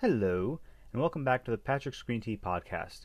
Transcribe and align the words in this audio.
Hello, 0.00 0.60
and 0.94 1.02
welcome 1.02 1.24
back 1.24 1.44
to 1.44 1.50
the 1.50 1.58
Patrick 1.58 1.94
Green 2.06 2.22
Tea 2.22 2.38
podcast. 2.42 3.04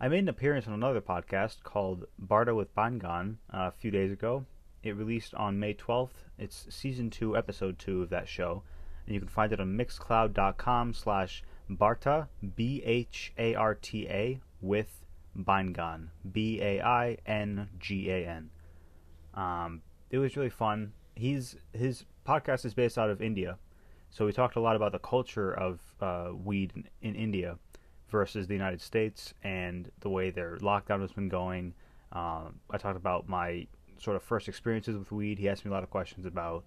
I 0.00 0.08
made 0.08 0.24
an 0.24 0.28
appearance 0.28 0.66
on 0.66 0.72
another 0.72 1.00
podcast 1.00 1.62
called 1.62 2.06
Bharta 2.20 2.56
with 2.56 2.74
Baingan 2.74 3.36
uh, 3.52 3.68
a 3.68 3.70
few 3.70 3.92
days 3.92 4.10
ago. 4.10 4.44
It 4.82 4.96
released 4.96 5.32
on 5.36 5.60
May 5.60 5.74
12th. 5.74 6.24
It's 6.36 6.66
season 6.70 7.08
2, 7.08 7.36
episode 7.36 7.78
2 7.78 8.02
of 8.02 8.10
that 8.10 8.26
show. 8.26 8.64
And 9.06 9.14
you 9.14 9.20
can 9.20 9.28
find 9.28 9.52
it 9.52 9.60
on 9.60 9.78
mixcloud.com 9.78 10.94
slash 10.94 11.44
Bharta, 11.70 12.26
B-H-A-R-T-A, 12.56 14.40
with 14.60 15.04
Baingan, 15.38 16.08
B-A-I-N-G-A-N. 16.32 16.90
Um, 19.34 19.82
it 20.10 20.18
was 20.18 20.36
really 20.36 20.50
fun. 20.50 20.94
He's 21.14 21.54
His 21.72 22.04
podcast 22.26 22.64
is 22.64 22.74
based 22.74 22.98
out 22.98 23.10
of 23.10 23.22
India, 23.22 23.56
so 24.14 24.24
we 24.24 24.32
talked 24.32 24.54
a 24.54 24.60
lot 24.60 24.76
about 24.76 24.92
the 24.92 25.00
culture 25.00 25.52
of 25.52 25.80
uh, 26.00 26.30
weed 26.32 26.72
in, 26.76 26.84
in, 27.02 27.16
India 27.16 27.58
versus 28.08 28.46
the 28.46 28.54
United 28.54 28.80
States 28.80 29.34
and 29.42 29.90
the 30.02 30.08
way 30.08 30.30
their 30.30 30.56
lockdown 30.58 31.00
has 31.00 31.10
been 31.10 31.28
going. 31.28 31.74
Um, 32.12 32.60
I 32.70 32.78
talked 32.78 32.96
about 32.96 33.28
my 33.28 33.66
sort 33.98 34.14
of 34.14 34.22
first 34.22 34.48
experiences 34.48 34.96
with 34.96 35.10
weed. 35.10 35.40
He 35.40 35.48
asked 35.48 35.64
me 35.64 35.72
a 35.72 35.74
lot 35.74 35.82
of 35.82 35.90
questions 35.90 36.26
about 36.26 36.64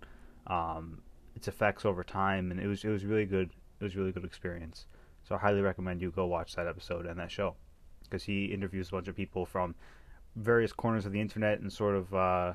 um, 0.48 1.02
its 1.38 1.48
effects 1.48 1.86
over 1.86 2.04
time, 2.04 2.52
and 2.52 2.60
it 2.60 2.68
was 2.68 2.84
it 2.84 2.90
was 2.90 3.06
really 3.06 3.26
good. 3.26 3.50
It 3.80 3.84
was 3.86 3.96
a 3.96 3.98
really 3.98 4.12
good 4.12 4.26
experience. 4.26 4.88
So 5.24 5.36
I 5.36 5.38
highly 5.38 5.62
recommend 5.62 6.02
you 6.02 6.12
go 6.12 6.26
watch 6.26 6.54
that 6.56 6.68
episode 6.68 7.06
and 7.06 7.18
that 7.18 7.32
show 7.32 7.56
because 8.04 8.24
he 8.24 8.46
interviews 8.48 8.90
a 8.90 8.92
bunch 8.92 9.08
of 9.08 9.16
people 9.16 9.46
from 9.46 9.74
various 10.36 10.74
corners 10.74 11.06
of 11.06 11.14
the 11.14 11.22
internet 11.22 11.62
and 11.62 11.72
sort 11.72 11.96
of 11.96 12.14
uh, 12.14 12.54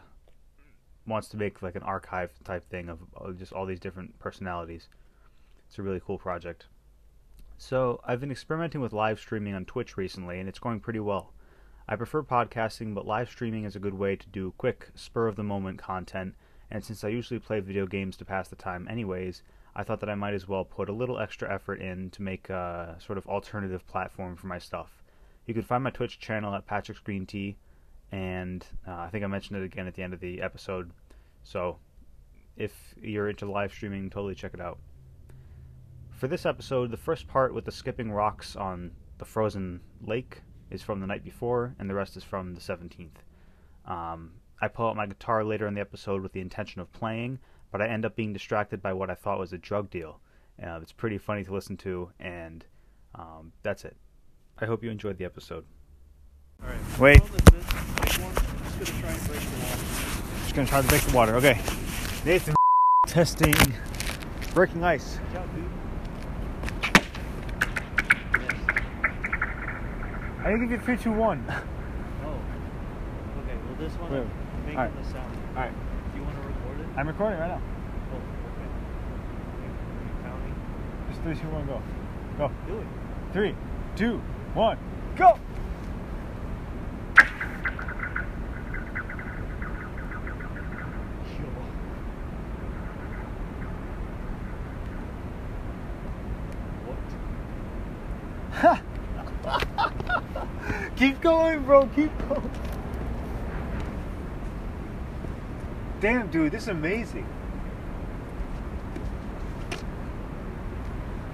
wants 1.07 1.29
to 1.29 1.37
make 1.37 1.63
like 1.63 1.75
an 1.75 1.83
archive 1.83 2.33
type 2.45 2.65
thing 2.69 2.89
of, 2.89 3.01
of 3.15 3.39
just 3.39 3.53
all 3.53 3.67
these 3.67 3.81
different 3.81 4.19
personalities. 4.19 4.89
It's 5.69 5.79
a 5.79 5.83
really 5.83 6.01
cool 6.05 6.19
project. 6.19 6.67
So, 7.59 8.01
I've 8.05 8.21
been 8.21 8.31
experimenting 8.31 8.81
with 8.81 8.93
live 8.93 9.21
streaming 9.21 9.55
on 9.55 9.65
Twitch 9.65 9.97
recently, 9.97 10.41
and 10.41 10.49
it's 10.49 10.59
going 10.59 10.81
pretty 10.81 11.01
well. 11.01 11.33
I 11.89 11.97
prefer 11.97 12.23
podcasting, 12.23 12.95
but 12.95 13.07
live 13.07 13.29
streaming 13.29 13.65
is 13.65 13.77
a 13.77 13.81
good 13.81 13.95
way 13.95 14.17
to 14.17 14.29
do 14.29 14.53
quick, 14.59 14.91
spur 14.95 15.29
of 15.29 15.37
the 15.37 15.45
moment 15.45 15.79
content, 15.79 16.35
and 16.71 16.85
since 16.85 17.05
I 17.05 17.09
usually 17.09 17.39
play 17.39 17.61
video 17.61 17.87
games 17.87 18.17
to 18.17 18.25
pass 18.25 18.49
the 18.49 18.57
time 18.57 18.89
anyways, 18.89 19.43
I 19.75 19.83
thought 19.83 20.01
that 20.01 20.11
I 20.11 20.15
might 20.15 20.35
as 20.35 20.49
well 20.49 20.65
put 20.65 20.89
a 20.89 20.93
little 20.93 21.19
extra 21.19 21.53
effort 21.53 21.81
in 21.81 22.11
to 22.11 22.23
make 22.23 22.51
a 22.51 22.97
sort 22.99 23.19
of 23.19 23.27
alternative 23.27 23.87
platform 23.87 24.37
for 24.37 24.47
my 24.47 24.59
stuff. 24.59 25.03
You 25.47 25.55
can 25.55 25.63
find 25.63 25.85
my 25.85 25.91
Twitch 25.91 26.19
channel 26.19 26.55
at 26.55 26.67
Patrick's 26.67 27.01
Green 27.01 27.27
Tea 27.27 27.57
and 28.13 28.65
uh, 28.87 28.93
I 28.93 29.09
think 29.09 29.25
I 29.25 29.27
mentioned 29.27 29.59
it 29.59 29.65
again 29.65 29.87
at 29.87 29.95
the 29.95 30.03
end 30.03 30.15
of 30.15 30.21
the 30.21 30.43
episode. 30.43 30.93
So 31.43 31.79
if 32.57 32.95
you're 33.01 33.29
into 33.29 33.51
live 33.51 33.73
streaming, 33.73 34.11
totally 34.11 34.35
check 34.35 34.55
it 34.55 34.61
out. 34.61 34.79
For 36.11 36.29
this 36.29 36.47
episode, 36.47 36.91
the 36.91 36.97
first 36.97 37.27
part 37.27 37.55
with 37.55 37.65
the 37.65 37.73
skipping 37.73 38.13
rocks 38.13 38.55
on 38.55 38.93
the 39.19 39.25
frozen 39.25 39.81
lake 40.07 40.43
is 40.71 40.83
from 40.83 41.01
the 41.01 41.07
night 41.07 41.25
before, 41.25 41.75
and 41.79 41.91
the 41.91 41.95
rest 41.95 42.17
is 42.17 42.23
from 42.23 42.55
the 42.55 42.61
17th. 42.61 43.09
Um, 43.87 44.33
I 44.61 44.69
pull 44.69 44.89
out 44.89 44.97
my 44.97 45.07
guitar 45.07 45.43
later 45.43 45.67
in 45.67 45.75
the 45.75 45.81
episode 45.81 46.23
with 46.23 46.33
the 46.33 46.41
intention 46.41 46.81
of 46.81 46.93
playing, 46.93 47.41
but 47.73 47.83
I 47.83 47.89
end 47.89 48.05
up 48.05 48.15
being 48.15 48.33
distracted 48.33 48.81
by 48.81 48.93
what 48.93 49.11
I 49.11 49.15
thought 49.15 49.39
was 49.41 49.53
a 49.53 49.59
drug 49.59 49.91
deal. 49.91 50.21
Uh, 50.63 50.79
it's 50.81 50.93
pretty 50.93 51.19
funny 51.19 51.43
to 51.45 51.53
listen 51.53 51.77
to, 51.79 52.11
and 52.21 52.65
um, 53.15 53.53
that's 53.63 53.85
it. 53.85 53.97
I 54.59 54.67
hope 54.67 54.85
you 54.85 54.91
enjoyed 54.91 55.19
the 55.19 55.25
episode. 55.25 55.65
All 56.63 56.69
right. 56.69 56.99
Wait. 57.01 58.02
Just 58.85 59.01
gonna 59.01 59.07
try 59.07 59.13
and 59.13 59.29
break 59.29 59.41
the 59.41 59.47
wall. 59.59 59.77
Just 60.43 60.55
gonna 60.57 60.67
try 60.67 60.83
to 60.83 60.89
break 60.89 61.03
the 61.03 61.17
water. 61.17 61.37
Okay. 61.37 61.61
Nathan 62.25 62.55
testing 63.07 63.55
breaking 64.55 64.83
ice. 64.83 65.19
Good 65.19 65.35
job, 65.35 65.55
dude. 65.55 65.65
I 70.41 70.51
didn't 70.51 70.63
give 70.63 70.71
you 70.73 70.79
three, 70.81 70.97
two, 70.97 71.13
one. 71.13 71.45
Oh. 72.25 72.29
Okay. 73.43 73.57
Well, 73.67 73.77
this 73.79 73.93
one 73.99 74.11
Wait. 74.11 74.19
I'm 74.21 74.63
making 74.65 74.79
Alright. 74.79 75.05
the 75.05 75.11
sound. 75.11 75.37
All 75.51 75.63
right. 75.63 75.73
Do 76.13 76.19
you 76.19 76.25
want 76.25 76.37
to 76.37 76.43
record 76.43 76.81
it? 76.81 76.87
I'm 76.97 77.07
recording 77.07 77.39
right 77.39 77.49
now. 77.49 77.63
Oh, 78.13 78.17
okay. 78.17 78.67
Okay. 79.59 79.71
Are 79.95 80.07
you 80.07 80.15
counting? 80.25 80.55
Just 81.09 81.23
three, 81.23 81.35
two, 81.37 81.55
one, 81.55 81.67
go. 81.67 81.83
Go. 82.37 82.51
Do 82.67 82.79
it. 82.79 82.87
Three, 83.33 83.55
two, 83.95 84.21
one, 84.55 84.79
go. 85.17 85.39
What? 96.87 98.52
Keep 100.97 101.21
going, 101.21 101.65
bro. 101.65 101.87
Keep 101.97 102.17
going. 102.29 102.51
Damn, 106.01 106.29
dude, 106.29 106.53
this 106.53 106.63
is 106.63 106.69
amazing. 106.69 107.27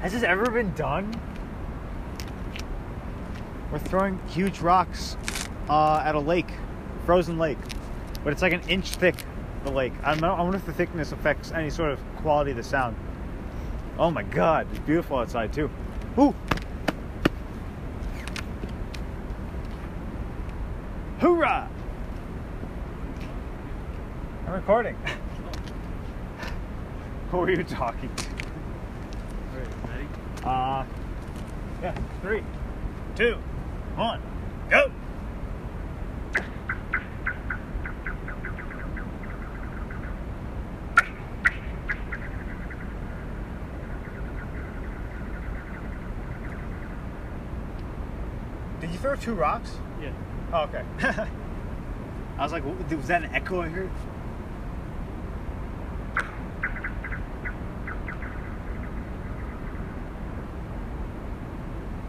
Has 0.00 0.12
this 0.12 0.22
ever 0.22 0.50
been 0.50 0.72
done? 0.74 1.14
We're 3.70 3.78
throwing 3.78 4.18
huge 4.28 4.60
rocks 4.60 5.16
uh, 5.68 6.02
at 6.04 6.14
a 6.14 6.20
lake, 6.20 6.50
frozen 7.04 7.38
lake, 7.38 7.58
but 8.24 8.32
it's 8.32 8.42
like 8.42 8.52
an 8.52 8.62
inch 8.68 8.94
thick. 8.94 9.16
The 9.64 9.72
lake. 9.72 9.92
I, 10.04 10.14
don't 10.14 10.24
I 10.24 10.40
wonder 10.40 10.56
if 10.56 10.64
the 10.64 10.72
thickness 10.72 11.10
affects 11.10 11.50
any 11.50 11.68
sort 11.68 11.90
of 11.90 11.98
quality 12.16 12.52
of 12.52 12.56
the 12.56 12.62
sound. 12.62 12.96
Oh 13.98 14.10
my 14.10 14.22
God, 14.22 14.68
it's 14.70 14.78
beautiful 14.80 15.18
outside 15.18 15.52
too. 15.52 15.68
Ooh. 16.16 16.34
Hoorah! 21.18 21.68
I'm 24.46 24.52
recording. 24.52 24.94
Who 27.32 27.40
are 27.40 27.50
you 27.50 27.64
talking 27.64 28.08
to? 28.14 28.24
Ready? 29.52 30.06
Uh, 30.44 30.84
yeah, 31.82 31.96
three, 32.22 32.44
two, 33.16 33.34
one, 33.96 34.22
go! 34.70 34.92
Did 48.80 48.90
you 48.90 48.98
throw 48.98 49.16
two 49.16 49.34
rocks? 49.34 49.72
Yeah. 50.00 50.12
Oh, 50.50 50.62
okay. 50.62 50.82
I 52.38 52.42
was 52.42 52.52
like, 52.52 52.64
was 52.64 53.06
that 53.08 53.22
an 53.22 53.34
echo 53.34 53.60
I 53.60 53.68
heard? 53.68 53.90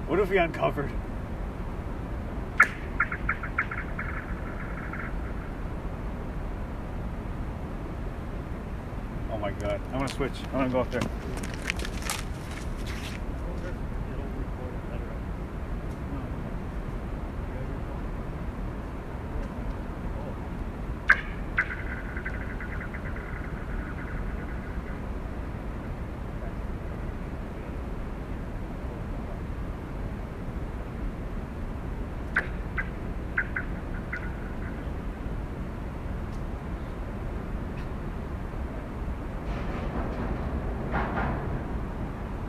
What 0.08 0.20
if 0.20 0.30
we 0.30 0.38
uncovered? 0.38 0.90
Oh 9.32 9.38
my 9.38 9.52
god. 9.52 9.82
I'm 9.88 10.00
gonna 10.00 10.08
switch. 10.08 10.32
I'm 10.54 10.60
gonna 10.60 10.70
go 10.70 10.80
up 10.80 10.92
there. 10.92 11.02
It'll 11.02 11.12
record 14.24 14.74
it 14.74 14.90
better. 14.92 15.06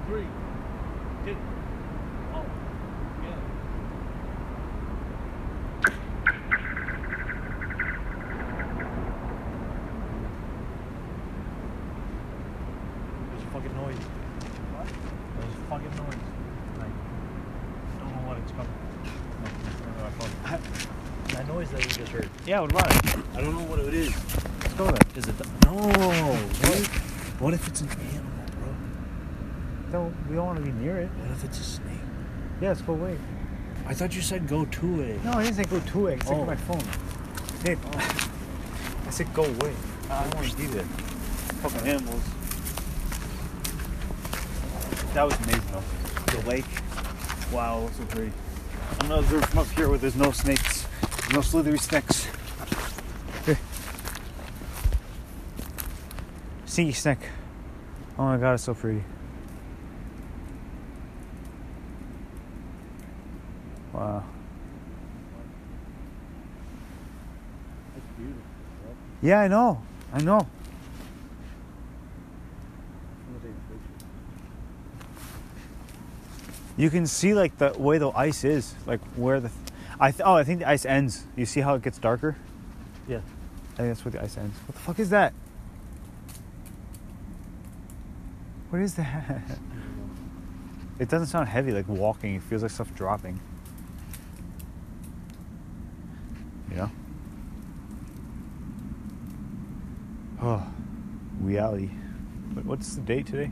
Three, 0.06 0.26
two, 1.24 1.36
oh, 2.34 2.44
yeah. 3.22 3.36
There's 13.28 13.34
a 13.34 13.38
fucking 13.52 13.76
noise. 13.76 13.96
What? 14.74 14.86
There's 15.40 15.56
fucking 15.68 15.94
noise. 15.96 16.22
Like, 16.78 16.94
I 17.96 17.98
don't 18.00 18.12
know 18.16 18.28
what 18.28 18.38
it's 18.38 18.52
coming. 18.52 18.78
No, 19.98 20.04
my. 20.18 21.34
That 21.34 21.48
noise 21.48 21.70
that 21.70 21.82
you 21.84 21.90
just 21.90 22.12
heard. 22.12 22.28
Yeah, 22.46 22.60
what 22.60 22.72
about 22.72 22.90
it? 22.90 23.16
I 23.34 23.40
don't 23.40 23.54
know 23.56 23.64
what 23.64 23.78
it 23.80 23.94
is. 23.94 24.10
Let's 24.62 24.74
go 24.74 24.84
there. 24.86 24.98
Is 25.16 25.28
it? 25.28 25.38
The, 25.38 25.44
no. 25.66 25.72
What? 25.76 26.86
What 27.40 27.54
if 27.54 27.66
it's 27.68 27.80
an 27.80 27.88
animal, 27.88 28.44
bro? 28.60 28.74
don't. 29.92 30.28
We 30.28 30.36
don't 30.36 30.46
want 30.46 30.58
to 30.58 30.64
be 30.64 30.72
near 30.72 30.98
it. 30.98 31.08
What 31.08 31.30
if 31.30 31.44
it's 31.44 31.60
a 31.60 31.64
snake? 31.64 31.86
Yeah, 32.60 32.68
let's 32.68 32.82
go 32.82 32.92
away. 32.92 33.16
I 33.86 33.94
thought 33.94 34.14
you 34.14 34.22
said 34.22 34.46
go 34.46 34.64
to 34.66 35.00
it. 35.02 35.24
No, 35.24 35.32
I 35.32 35.44
didn't 35.44 35.56
say 35.56 35.64
go 35.64 35.80
to 35.80 36.06
it. 36.08 36.22
I 36.22 36.26
said 36.26 36.36
Oh. 36.36 36.44
my 36.44 36.56
phone. 36.56 36.82
Did. 37.64 37.78
Oh. 37.94 37.98
I 39.06 39.10
said 39.10 39.32
go 39.34 39.44
away. 39.44 39.72
I 40.10 40.22
don't 40.24 40.34
want 40.34 40.50
to 40.50 40.56
do 40.56 40.66
that. 40.68 40.84
Fucking 41.62 41.88
animals. 41.88 42.22
That 45.14 45.24
was 45.24 45.34
amazing 45.40 45.62
though. 45.72 46.40
The 46.40 46.48
lake. 46.48 46.64
Wow, 47.52 47.90
so 47.96 48.04
pretty. 48.04 48.32
I'm 48.92 49.08
gonna 49.08 49.20
observe 49.20 49.44
from 49.46 49.58
up 49.58 49.66
here 49.68 49.88
where 49.88 49.98
there's 49.98 50.16
no 50.16 50.30
snakes. 50.30 50.86
No 51.32 51.40
slithery 51.40 51.78
snakes. 51.78 52.28
Here. 53.44 53.58
Sea 56.64 56.92
snake. 56.92 57.18
Oh 58.18 58.24
my 58.24 58.36
god, 58.36 58.54
it's 58.54 58.62
so 58.64 58.74
pretty. 58.74 59.02
Wow. 63.92 64.22
Yeah, 69.22 69.40
I 69.40 69.48
know. 69.48 69.82
I 70.12 70.22
know. 70.22 70.46
You 76.80 76.88
can 76.88 77.06
see 77.06 77.34
like 77.34 77.58
the 77.58 77.74
way 77.76 77.98
the 77.98 78.08
ice 78.12 78.42
is, 78.42 78.74
like 78.86 79.00
where 79.14 79.38
the. 79.38 79.50
I 80.00 80.12
th- 80.12 80.22
oh, 80.24 80.32
I 80.32 80.44
think 80.44 80.60
the 80.60 80.68
ice 80.68 80.86
ends. 80.86 81.26
You 81.36 81.44
see 81.44 81.60
how 81.60 81.74
it 81.74 81.82
gets 81.82 81.98
darker? 81.98 82.38
Yeah. 83.06 83.18
I 83.74 83.76
think 83.76 83.88
that's 83.88 84.02
where 84.02 84.12
the 84.12 84.22
ice 84.22 84.38
ends. 84.38 84.56
What 84.66 84.74
the 84.74 84.80
fuck 84.80 84.98
is 84.98 85.10
that? 85.10 85.34
What 88.70 88.80
is 88.80 88.94
that? 88.94 89.42
It 90.98 91.08
doesn't 91.08 91.28
sound 91.28 91.48
heavy, 91.48 91.72
like 91.72 91.88
walking. 91.88 92.34
It 92.34 92.42
feels 92.42 92.60
like 92.60 92.70
stuff 92.70 92.94
dropping. 92.94 93.40
You 96.70 96.76
know? 96.76 96.90
Oh, 100.42 100.66
reality. 101.40 101.88
What's 102.64 102.96
the 102.96 103.00
date 103.00 103.26
today? 103.26 103.50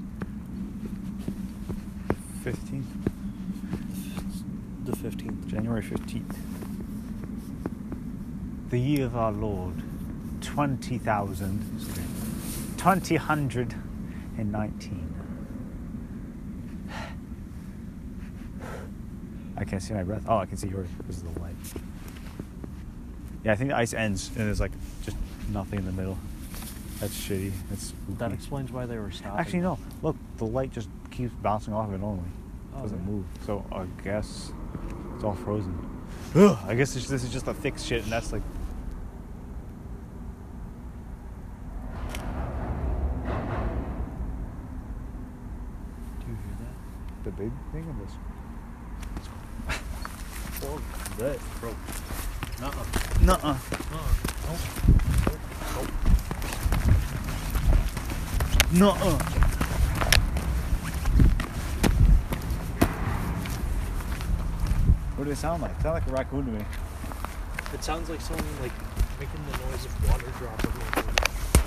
15th. 2.44 3.08
The 4.88 4.96
15th. 4.96 5.46
January 5.48 5.82
15th. 5.82 6.34
The 8.70 8.80
year 8.80 9.04
of 9.04 9.16
our 9.16 9.32
Lord, 9.32 9.82
20,000. 10.40 11.78
sorry, 11.78 12.06
2019. 12.78 15.14
I 19.58 19.64
can't 19.64 19.82
see 19.82 19.92
my 19.92 20.04
breath. 20.04 20.24
Oh, 20.26 20.38
I 20.38 20.46
can 20.46 20.56
see 20.56 20.68
yours 20.68 20.88
because 20.96 21.22
of 21.22 21.34
the 21.34 21.40
light. 21.40 21.54
Yeah, 23.44 23.52
I 23.52 23.56
think 23.56 23.68
the 23.68 23.76
ice 23.76 23.92
ends 23.92 24.30
and 24.36 24.46
there's 24.46 24.60
like 24.60 24.72
just 25.02 25.18
nothing 25.50 25.80
in 25.80 25.84
the 25.84 25.92
middle. 25.92 26.16
That's 26.98 27.14
shitty. 27.14 27.52
That's 27.68 27.88
spooky. 27.88 28.18
That 28.18 28.32
explains 28.32 28.72
why 28.72 28.86
they 28.86 28.96
were 28.96 29.10
stopping. 29.10 29.38
Actually, 29.38 29.60
no. 29.60 29.78
Look, 30.00 30.16
the 30.38 30.46
light 30.46 30.72
just 30.72 30.88
keeps 31.10 31.34
bouncing 31.42 31.74
off 31.74 31.92
it 31.92 32.00
only. 32.02 32.24
Oh, 32.74 32.80
doesn't 32.82 33.04
really? 33.04 33.18
move. 33.18 33.26
So 33.44 33.66
I 33.70 33.84
guess 34.02 34.50
it's 35.18 35.24
all 35.24 35.34
frozen. 35.34 35.76
Ugh, 36.36 36.56
I 36.68 36.76
guess 36.76 36.94
this, 36.94 37.08
this 37.08 37.24
is 37.24 37.32
just 37.32 37.48
a 37.48 37.54
thick 37.54 37.76
shit, 37.76 38.04
and 38.04 38.12
that's 38.12 38.32
like. 38.32 38.42
Do 46.20 46.26
you 46.28 46.36
hear 46.36 46.56
that? 46.60 47.24
The 47.24 47.32
big 47.32 47.50
thing 47.72 47.88
of 47.90 47.98
this. 47.98 48.12
Oh, 50.60 50.80
that, 51.18 51.38
bro. 51.60 51.70
Nuh-uh. 52.60 52.84
Nuh-uh. 53.22 53.56
Nuh-uh. 58.72 59.18
Nuh-uh. 59.18 59.37
What 65.18 65.24
do 65.24 65.30
they 65.30 65.36
sound 65.36 65.62
like? 65.62 65.72
Sound 65.80 65.94
like 65.94 66.06
a 66.06 66.12
raccoon 66.12 66.46
to 66.46 66.52
me. 66.52 66.64
It 67.74 67.82
sounds 67.82 68.08
like 68.08 68.20
someone 68.20 68.46
like 68.62 68.70
making 69.18 69.44
the 69.50 69.58
noise 69.66 69.84
of 69.84 70.08
water 70.08 70.30
dropping. 70.38 70.70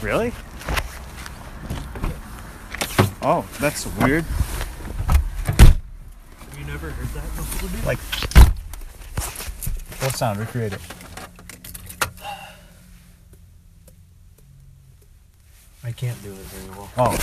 Really? 0.01 0.31
Oh, 3.21 3.45
that's 3.59 3.85
weird. 3.97 4.23
Have 5.43 6.57
you 6.57 6.63
never 6.63 6.91
heard 6.91 7.09
that 7.09 7.25
before? 7.35 7.69
Like, 7.85 7.99
what 10.01 10.15
sound? 10.15 10.39
Recreate 10.39 10.71
it. 10.71 10.81
I 15.83 15.91
can't 15.91 16.23
do 16.23 16.31
it 16.31 16.37
very 16.37 16.69
well. 16.69 16.89
Oh. 16.97 17.17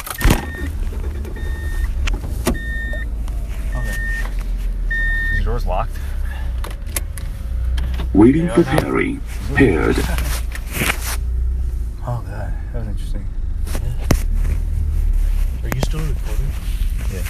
Okay. 3.79 3.97
Is 5.31 5.37
your 5.39 5.45
doors 5.47 5.65
locked? 5.65 5.98
Waiting 8.29 8.49
for 8.51 8.63
Perry. 8.63 9.19
Paired. 9.55 9.97
Oh 12.07 12.23
god, 12.27 12.53
that 12.75 12.81
was 12.81 12.89
interesting. 12.89 13.27
Are 15.63 15.71
you 15.71 15.81
still 15.81 16.01
recording? 16.01 16.51
Yeah. 17.11 17.23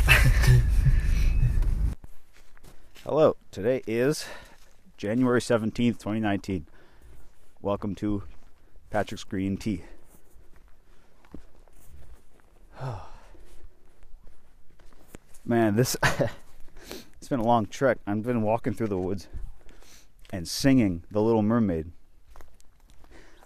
Hello. 3.04 3.36
Today 3.52 3.84
is 3.86 4.26
January 4.96 5.38
17th, 5.38 6.00
2019. 6.00 6.66
Welcome 7.62 7.94
to 7.94 8.24
Patrick's 8.90 9.22
Green 9.22 9.56
Tea. 9.56 9.84
Man, 15.44 15.76
this 15.76 15.96
it's 16.02 17.28
been 17.28 17.38
a 17.38 17.46
long 17.46 17.66
trek. 17.66 17.98
I've 18.04 18.24
been 18.24 18.42
walking 18.42 18.74
through 18.74 18.88
the 18.88 18.98
woods 18.98 19.28
and 20.30 20.46
singing 20.46 21.04
The 21.10 21.22
Little 21.22 21.42
Mermaid. 21.42 21.92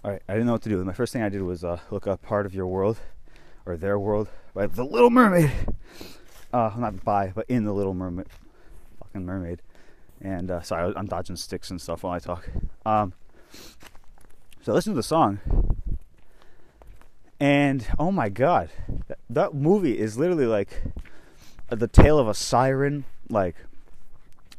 All 0.03 0.11
right, 0.11 0.21
I 0.27 0.33
didn't 0.33 0.47
know 0.47 0.53
what 0.53 0.61
to 0.63 0.69
do. 0.69 0.83
My 0.83 0.93
first 0.93 1.13
thing 1.13 1.21
I 1.21 1.29
did 1.29 1.41
was 1.41 1.63
uh, 1.63 1.79
look 1.89 2.07
up 2.07 2.21
"Part 2.21 2.45
of 2.45 2.53
Your 2.53 2.67
World" 2.67 2.99
or 3.65 3.77
"Their 3.77 3.97
World" 3.97 4.27
by 4.53 4.67
The 4.67 4.83
Little 4.83 5.09
Mermaid. 5.09 5.51
Uh, 6.51 6.71
not 6.77 7.03
by, 7.03 7.31
but 7.33 7.45
in 7.49 7.63
The 7.65 7.73
Little 7.73 7.93
Mermaid. 7.93 8.27
Fucking 8.99 9.25
mermaid. 9.25 9.61
And 10.21 10.51
uh, 10.51 10.61
sorry, 10.61 10.93
I'm 10.95 11.07
dodging 11.07 11.35
sticks 11.35 11.71
and 11.71 11.81
stuff 11.81 12.03
while 12.03 12.13
I 12.13 12.19
talk. 12.19 12.47
Um, 12.85 13.13
so 14.61 14.71
I 14.71 14.75
listened 14.75 14.93
to 14.93 14.99
the 14.99 15.03
song, 15.03 15.39
and 17.39 17.85
oh 17.99 18.11
my 18.11 18.29
god, 18.29 18.69
that, 19.07 19.19
that 19.29 19.53
movie 19.53 19.99
is 19.99 20.17
literally 20.17 20.45
like 20.45 20.83
the 21.69 21.87
tale 21.87 22.17
of 22.17 22.27
a 22.27 22.33
siren, 22.33 23.03
like 23.29 23.55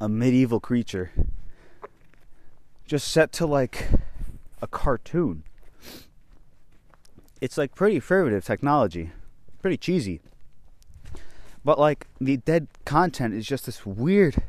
a 0.00 0.08
medieval 0.08 0.60
creature, 0.60 1.10
just 2.86 3.08
set 3.08 3.32
to 3.32 3.46
like 3.46 3.88
a 4.60 4.66
cartoon. 4.66 5.44
It's 7.40 7.58
like 7.58 7.74
pretty 7.74 8.00
primitive 8.00 8.44
technology, 8.44 9.10
pretty 9.60 9.76
cheesy. 9.76 10.20
But 11.64 11.78
like 11.78 12.06
the 12.20 12.36
dead 12.36 12.68
content 12.84 13.34
is 13.34 13.46
just 13.46 13.66
this 13.66 13.86
weird, 13.86 14.42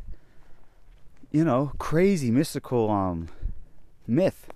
you 1.31 1.45
know, 1.45 1.71
crazy 1.77 2.29
mystical 2.29 2.89
um 2.91 3.29
myth. 4.05 4.47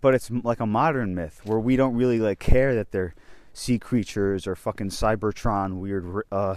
But 0.00 0.14
it's 0.14 0.30
like 0.30 0.60
a 0.60 0.66
modern 0.66 1.14
myth 1.14 1.40
where 1.44 1.58
we 1.58 1.76
don't 1.76 1.96
really 1.96 2.20
like 2.20 2.38
care 2.38 2.74
that 2.74 2.92
they're 2.92 3.14
sea 3.52 3.78
creatures 3.78 4.46
or 4.46 4.54
fucking 4.54 4.90
Cybertron 4.90 5.80
weird 5.80 6.22
uh 6.30 6.56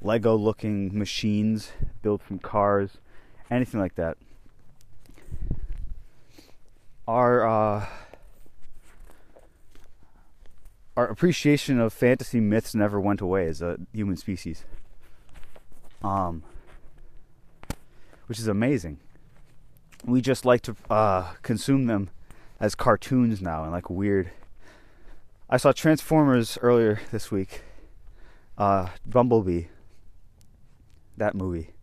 Lego 0.00 0.36
looking 0.36 0.96
machines 0.96 1.72
built 2.02 2.22
from 2.22 2.38
cars, 2.38 2.98
anything 3.50 3.80
like 3.80 3.94
that. 3.96 4.16
Our 7.08 7.46
uh 7.46 7.86
our 10.96 11.02
appreciation 11.14 11.78
of 11.78 11.92
fantasy 11.92 12.40
myths 12.40 12.74
never 12.74 13.00
went 13.00 13.20
away 13.20 13.46
as 13.46 13.62
a 13.62 13.78
human 13.92 14.16
species. 14.16 14.64
Um 16.02 16.42
which 18.26 18.40
is 18.40 18.48
amazing. 18.48 18.98
We 20.04 20.20
just 20.20 20.44
like 20.44 20.62
to 20.62 20.74
uh 20.90 21.34
consume 21.42 21.86
them 21.86 22.10
as 22.58 22.74
cartoons 22.74 23.40
now 23.40 23.62
and 23.62 23.70
like 23.70 23.88
weird. 23.88 24.32
I 25.48 25.56
saw 25.56 25.70
Transformers 25.70 26.58
earlier 26.60 27.00
this 27.12 27.30
week. 27.30 27.62
Uh 28.58 28.88
Bumblebee. 29.06 29.66
That 31.16 31.36
movie. 31.36 31.74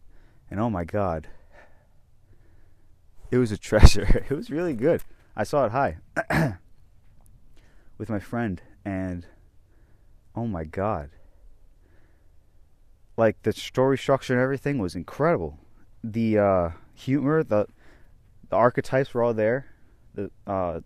And 0.49 0.59
oh 0.59 0.69
my 0.69 0.83
god. 0.83 1.29
It 3.31 3.37
was 3.37 3.53
a 3.53 3.57
treasure. 3.69 4.25
It 4.29 4.35
was 4.35 4.49
really 4.49 4.73
good. 4.73 5.01
I 5.37 5.45
saw 5.45 5.67
it 5.67 5.71
high 5.71 5.99
with 7.97 8.09
my 8.09 8.19
friend 8.19 8.61
and 8.85 9.25
oh 10.35 10.47
my 10.47 10.63
god. 10.63 11.09
like 13.17 13.41
the 13.43 13.51
story 13.53 13.97
structure 13.97 14.33
and 14.33 14.41
everything 14.41 14.79
was 14.79 14.95
incredible. 14.95 15.59
The 16.03 16.39
uh, 16.39 16.69
humor, 16.93 17.43
the 17.43 17.67
the 18.49 18.55
archetypes 18.55 19.13
were 19.13 19.23
all 19.23 19.33
there. 19.33 19.67
The 20.15 20.31
uh, 20.47 20.81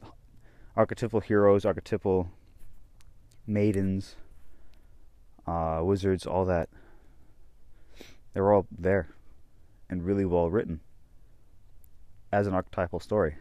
archetypal 0.75 1.21
heroes, 1.21 1.65
archetypal 1.65 2.29
maidens, 3.47 4.15
uh, 5.47 5.79
wizards, 5.83 6.25
all 6.25 6.45
that. 6.45 6.69
They 8.33 8.41
were 8.41 8.53
all 8.53 8.67
there 8.71 9.09
and 9.89 10.03
really 10.05 10.25
well 10.25 10.49
written 10.49 10.81
as 12.31 12.47
an 12.47 12.53
archetypal 12.53 12.99
story. 12.99 13.35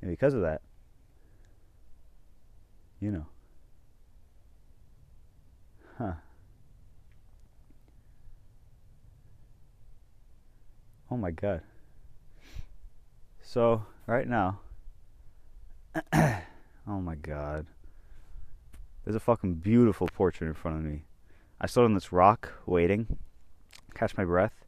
And 0.00 0.10
because 0.10 0.34
of 0.34 0.42
that, 0.42 0.62
you 3.00 3.10
know. 3.10 3.26
Huh. 5.98 6.12
Oh 11.10 11.16
my 11.16 11.30
god. 11.30 11.62
So, 13.40 13.86
right 14.06 14.28
now, 14.28 14.60
oh 16.12 17.00
my 17.00 17.14
god. 17.14 17.66
There's 19.04 19.16
a 19.16 19.20
fucking 19.20 19.54
beautiful 19.54 20.06
portrait 20.06 20.48
in 20.48 20.54
front 20.54 20.76
of 20.76 20.82
me. 20.82 21.04
I 21.60 21.66
stood 21.66 21.84
on 21.84 21.94
this 21.94 22.12
rock 22.12 22.52
waiting, 22.66 23.16
catch 23.94 24.16
my 24.16 24.24
breath, 24.24 24.64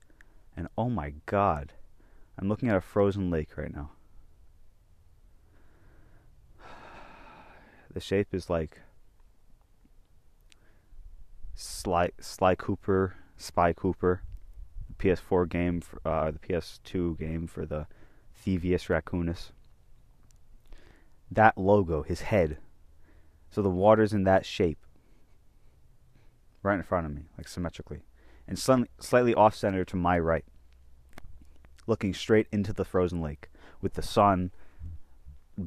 and 0.56 0.68
oh 0.78 0.88
my 0.88 1.12
god. 1.26 1.74
I'm 2.38 2.48
looking 2.48 2.70
at 2.70 2.76
a 2.76 2.80
frozen 2.80 3.30
lake 3.30 3.58
right 3.58 3.74
now. 3.74 3.90
The 7.92 8.00
shape 8.00 8.28
is 8.32 8.48
like 8.48 8.78
Sly 11.54 12.10
Sly 12.20 12.54
Cooper, 12.54 13.16
Spy 13.36 13.72
Cooper, 13.72 14.22
the 14.88 14.94
PS4 14.94 15.48
game, 15.48 15.80
for, 15.80 16.00
uh, 16.04 16.30
the 16.30 16.38
PS2 16.38 17.18
game 17.18 17.46
for 17.46 17.66
the 17.66 17.86
Thievius 18.34 18.88
Raccoonus. 18.88 19.50
That 21.30 21.58
logo, 21.58 22.02
his 22.02 22.22
head. 22.22 22.58
So 23.50 23.60
the 23.62 23.68
water's 23.70 24.12
in 24.12 24.24
that 24.24 24.46
shape, 24.46 24.78
right 26.62 26.76
in 26.76 26.82
front 26.82 27.06
of 27.06 27.14
me, 27.14 27.22
like 27.36 27.48
symmetrically, 27.48 28.02
and 28.46 28.58
slightly, 28.58 28.88
slightly 29.00 29.34
off 29.34 29.56
center 29.56 29.84
to 29.84 29.96
my 29.96 30.18
right, 30.18 30.44
looking 31.86 32.14
straight 32.14 32.46
into 32.52 32.72
the 32.72 32.84
frozen 32.84 33.20
lake, 33.20 33.48
with 33.80 33.94
the 33.94 34.02
sun 34.02 34.52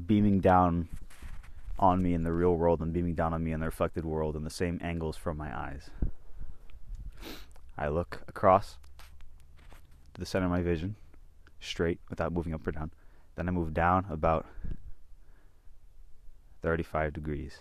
beaming 0.07 0.39
down 0.39 0.87
on 1.79 2.01
me 2.01 2.13
in 2.13 2.23
the 2.23 2.31
real 2.31 2.55
world 2.55 2.81
and 2.81 2.93
beaming 2.93 3.15
down 3.15 3.33
on 3.33 3.43
me 3.43 3.51
in 3.51 3.59
the 3.59 3.65
reflected 3.65 4.05
world 4.05 4.35
in 4.35 4.43
the 4.43 4.49
same 4.49 4.79
angles 4.81 5.17
from 5.17 5.37
my 5.37 5.55
eyes. 5.57 5.89
I 7.77 7.87
look 7.87 8.21
across 8.27 8.77
to 10.13 10.19
the 10.19 10.25
center 10.25 10.45
of 10.45 10.51
my 10.51 10.61
vision, 10.61 10.95
straight 11.59 11.99
without 12.09 12.31
moving 12.31 12.53
up 12.53 12.65
or 12.67 12.71
down. 12.71 12.91
Then 13.35 13.47
I 13.47 13.51
move 13.51 13.73
down 13.73 14.05
about 14.09 14.45
35 16.61 17.13
degrees. 17.13 17.59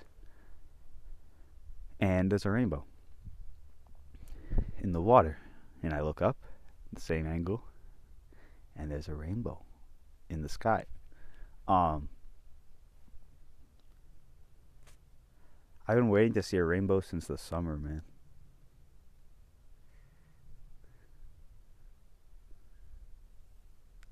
And 1.98 2.30
there's 2.30 2.44
a 2.44 2.50
rainbow 2.50 2.84
in 4.78 4.92
the 4.92 5.00
water. 5.00 5.38
And 5.82 5.92
I 5.92 6.00
look 6.00 6.20
up, 6.20 6.36
the 6.92 7.00
same 7.00 7.26
angle, 7.26 7.64
and 8.76 8.90
there's 8.90 9.08
a 9.08 9.14
rainbow 9.14 9.62
in 10.28 10.42
the 10.42 10.48
sky. 10.48 10.84
Um, 11.66 12.08
I've 15.86 15.96
been 15.96 16.08
waiting 16.08 16.32
to 16.34 16.42
see 16.42 16.56
a 16.56 16.64
rainbow 16.64 17.00
since 17.00 17.26
the 17.26 17.36
summer, 17.36 17.76
man. 17.76 18.02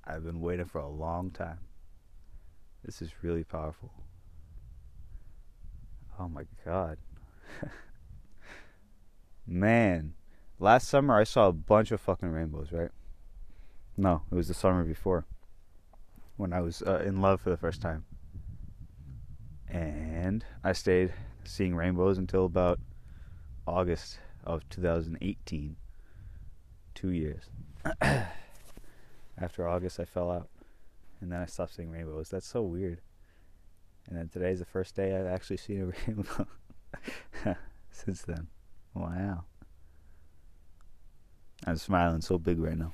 I've 0.04 0.24
been 0.24 0.40
waiting 0.40 0.66
for 0.66 0.78
a 0.78 0.88
long 0.88 1.30
time. 1.30 1.58
This 2.84 3.00
is 3.00 3.12
really 3.22 3.44
powerful. 3.44 3.92
Oh 6.18 6.28
my 6.28 6.44
god. 6.64 6.98
man, 9.46 10.14
last 10.58 10.88
summer 10.88 11.18
I 11.18 11.24
saw 11.24 11.48
a 11.48 11.52
bunch 11.52 11.92
of 11.92 12.00
fucking 12.00 12.30
rainbows, 12.30 12.72
right? 12.72 12.90
No, 13.96 14.22
it 14.30 14.34
was 14.34 14.48
the 14.48 14.54
summer 14.54 14.82
before 14.82 15.26
when 16.36 16.52
I 16.52 16.60
was 16.60 16.82
uh, 16.82 17.02
in 17.04 17.20
love 17.20 17.40
for 17.40 17.50
the 17.50 17.56
first 17.56 17.80
time. 17.80 18.04
And 19.68 20.44
I 20.64 20.72
stayed 20.72 21.12
seeing 21.44 21.74
rainbows 21.74 22.18
until 22.18 22.44
about 22.44 22.78
August 23.66 24.18
of 24.44 24.68
2018. 24.68 25.76
Two 26.94 27.10
years. 27.10 27.44
After 29.38 29.66
August, 29.68 30.00
I 30.00 30.04
fell 30.04 30.30
out. 30.30 30.48
And 31.20 31.30
then 31.30 31.40
I 31.40 31.46
stopped 31.46 31.74
seeing 31.74 31.90
rainbows. 31.90 32.30
That's 32.30 32.46
so 32.46 32.62
weird. 32.62 33.00
And 34.08 34.18
then 34.18 34.28
today's 34.28 34.58
the 34.58 34.64
first 34.64 34.94
day 34.94 35.16
I've 35.16 35.26
actually 35.26 35.58
seen 35.58 35.82
a 35.82 35.86
rainbow 36.06 36.46
since 37.90 38.22
then. 38.22 38.48
Wow. 38.94 39.44
I'm 41.66 41.76
smiling 41.76 42.22
so 42.22 42.38
big 42.38 42.58
right 42.58 42.76
now. 42.76 42.92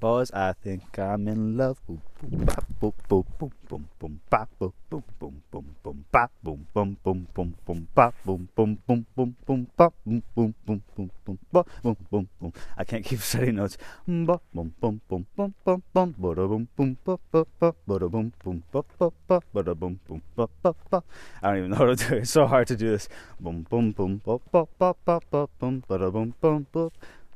Boys, 0.00 0.30
I 0.32 0.54
think 0.54 0.98
I'm 0.98 1.28
in 1.28 1.58
love. 1.58 1.78
Boom, 1.86 2.00
boom, 2.22 2.46
bop, 2.46 2.64
boom, 2.80 2.94
boom, 3.06 3.26
boom, 3.38 3.52
boom, 3.68 3.88
boom, 3.98 4.20
bop, 4.30 4.48
boom, 4.58 4.72
boom, 4.88 5.04
boom, 5.20 5.42
boom, 5.50 5.74
boom, 5.82 6.04
bop, 6.10 6.32
boom, 6.42 6.66
boom, 6.72 6.96
boom, 7.04 7.26
boom, 7.34 7.54
boom, 7.66 7.86
bop, 7.94 8.14
boom, 8.24 8.48
boom, 8.56 8.78
boom, 8.86 9.06
boom, 9.14 9.36
boom, 9.44 9.66
bop, 9.76 9.92
boom, 10.06 10.22
boom, 10.34 10.54
boom, 10.64 10.82
boom, 10.96 11.10
boom, 11.26 11.38
bop, 11.52 11.68
boom, 11.82 11.96
boom, 12.10 12.28
boom. 12.40 12.52
I 12.78 12.84
can't 12.84 13.04
keep 13.04 13.20
setting 13.20 13.56
notes. 13.56 13.76
Bop, 14.06 14.42
boom, 14.54 14.72
boom, 14.80 15.02
boom, 15.06 15.26
boom, 15.36 15.54
boom, 15.66 15.82
boom, 15.92 16.14
bada 16.18 16.48
boom, 16.48 16.68
boom, 16.74 16.96
bop, 17.04 17.20
bop, 17.30 17.48
bop, 17.60 17.76
bada 17.86 18.10
boom, 18.10 18.32
boom, 18.42 18.62
bop, 18.72 18.86
bop, 18.98 19.12
bop, 19.28 19.44
bada 19.54 19.78
boom, 19.78 20.00
boom, 20.08 20.22
bop, 20.34 20.50
bop, 20.62 20.78
bop. 20.88 21.04
I 21.42 21.48
don't 21.48 21.58
even 21.58 21.70
know 21.72 21.76
how 21.76 21.84
to 21.84 21.96
do 21.96 22.14
it. 22.14 22.22
It's 22.22 22.30
so 22.30 22.46
hard 22.46 22.68
to 22.68 22.76
do 22.76 22.88
this. 22.88 23.06
Boom, 23.38 23.66
boom, 23.68 23.92
boom, 23.92 24.22
bop, 24.24 24.40
bop, 24.50 24.70
bop, 24.78 24.96
bop, 25.04 25.24
bop, 25.30 25.50
boom, 25.58 25.84
bada 25.86 26.10
boom, 26.10 26.34
boom, 26.40 26.66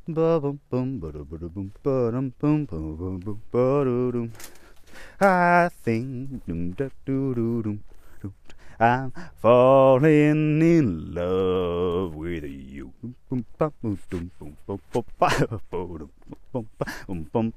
boom. 0.07 0.15
Da 0.15 0.39
bum 0.39 0.59
ba 0.71 1.11
bum 1.51 2.33
bum 2.41 2.67
bum 2.67 3.41
ba 3.51 3.85
dum. 3.85 4.33
I 5.21 5.69
think 5.83 6.45
dum 6.47 6.73
da 6.73 6.89
do 7.07 7.35
do 7.35 7.63
dum 7.63 7.81
dum. 8.21 8.35
I'm 8.79 9.13
falling 9.37 10.61
in 10.61 11.15
love 11.15 12.15
with 12.15 12.45
you. 12.45 12.93
Boom 13.03 13.15
boom 13.29 13.45
boom 13.81 13.99
boom 14.11 14.31
boom 14.39 14.57
boom 14.67 15.05
boom 15.11 16.67
boom 17.07 17.53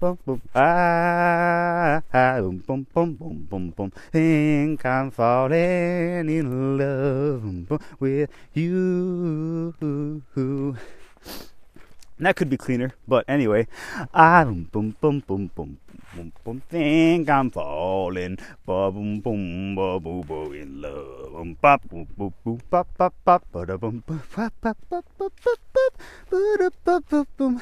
boom 0.00 0.18
boom. 0.24 0.40
I. 0.54 2.00
Think 4.12 4.86
I'm 4.86 5.10
falling 5.10 6.28
in 6.28 6.78
love 6.78 7.80
with 8.00 8.30
you. 8.54 9.74
That 12.18 12.34
could 12.34 12.48
be 12.48 12.56
cleaner, 12.56 12.94
but 13.06 13.26
anyway, 13.28 13.66
I 14.14 14.42
boom 14.44 14.68
boom 14.72 14.96
boom 15.02 15.20
boom 15.26 15.50
boom 15.54 15.76
boom 16.14 16.32
boom 16.42 16.62
think 16.70 17.28
I'm 17.28 17.50
falling, 17.50 18.38
ba 18.64 18.90
boom 18.90 19.20
boom 19.20 19.74
ba 19.76 20.00
boo 20.00 20.24
boo 20.24 20.52
in 20.52 20.80
love, 20.80 21.32
boom 21.32 21.58
bop 21.60 21.86
boom 21.90 22.08
boom 22.16 22.32
boom 22.42 22.60
bop 22.70 22.88
bop 22.96 23.12
bop 23.22 23.44
ba 23.52 23.66
da 23.66 23.76
boom 23.76 24.02
bop 24.06 24.24
bop 24.32 24.54
bop 24.62 24.78
bop 24.88 25.04
bop 25.18 25.60
bop 25.74 25.92
ba 26.30 26.56
da 26.56 26.70
bop 26.84 27.04
bop 27.10 27.28
boom, 27.36 27.60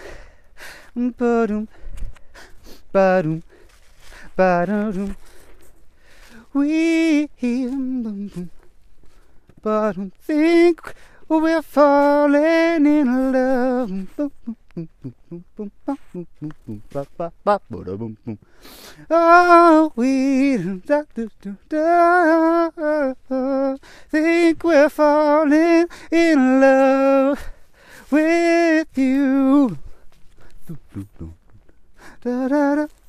ba 1.19 1.47
doom, 1.49 1.67
ba 2.93 3.23
doom, 3.23 3.43
ba 4.37 4.67
da 4.67 4.93
doom. 4.93 5.17
We 6.53 7.27
boom 7.41 8.03
boom, 8.05 8.51
ba 9.61 9.93
doom 9.93 10.13
think. 10.23 10.95
We're 11.27 11.63
falling 11.63 12.87
in 12.87 13.33
love. 13.33 13.91
Oh, 19.11 19.93
we 19.97 20.57
think 24.11 24.65
we're 24.65 24.89
falling 24.89 25.87
in 26.11 26.61
love 26.61 27.51
with 28.11 28.99
you. 28.99 29.79
Da, 32.23 32.49
da, 32.49 32.75
da. 32.75 33.04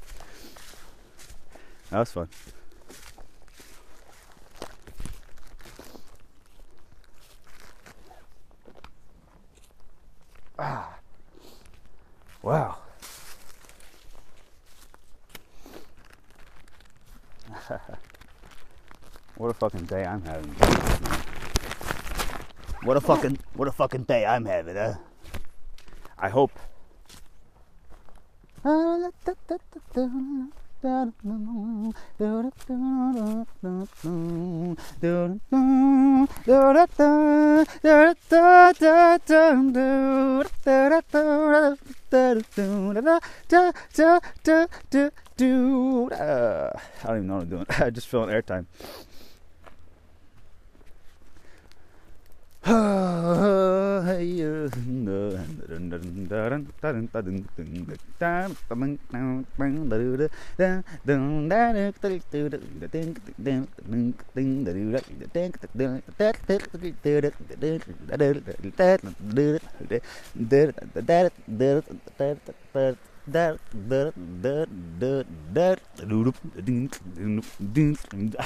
That 1.89 1.99
was 1.99 2.11
fun. 2.11 2.29
Ah. 10.61 10.99
Wow. 12.43 12.75
what 19.37 19.51
a 19.51 19.53
fucking 19.53 19.85
day 19.85 20.03
I'm 20.03 20.21
having. 20.23 20.51
What 22.83 22.97
a 22.97 23.01
fucking 23.01 23.39
what 23.53 23.69
a 23.69 23.71
fucking 23.71 24.03
day 24.03 24.25
I'm 24.25 24.43
having, 24.43 24.75
huh? 24.75 24.95
I 26.17 26.27
hope. 26.27 26.51
I 46.12 47.08
don't 47.08 47.18
even 47.18 47.27
know 47.27 47.36
what 47.36 47.44
I'm 47.44 47.50
doing. 47.50 47.65
I 47.70 47.91
just 47.91 48.08
filling 48.08 48.29
airtime. 48.29 48.65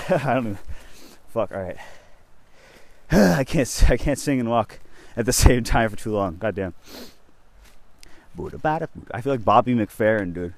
I 0.07 0.33
don't. 0.35 0.57
Fuck. 1.33 1.51
All 1.51 1.61
right. 1.61 1.77
I 3.11 3.43
can't. 3.43 3.85
I 3.89 3.97
can't 3.97 4.19
sing 4.19 4.39
and 4.39 4.49
walk 4.49 4.79
at 5.15 5.25
the 5.25 5.33
same 5.45 5.63
time 5.63 5.89
for 5.89 5.95
too 5.95 6.11
long. 6.11 6.37
Goddamn. 6.37 6.73
I 9.11 9.21
feel 9.21 9.33
like 9.33 9.45
Bobby 9.45 9.75
McFerrin, 9.75 10.33
dude. 10.33 10.53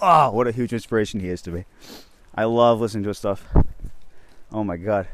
Oh, 0.00 0.30
what 0.30 0.46
a 0.46 0.52
huge 0.52 0.72
inspiration 0.72 1.20
he 1.20 1.28
is 1.28 1.42
to 1.42 1.50
me. 1.50 1.64
I 2.34 2.44
love 2.44 2.80
listening 2.80 3.04
to 3.04 3.08
his 3.10 3.18
stuff. 3.18 3.46
Oh 4.52 4.62
my 4.62 4.76
god, 4.76 5.08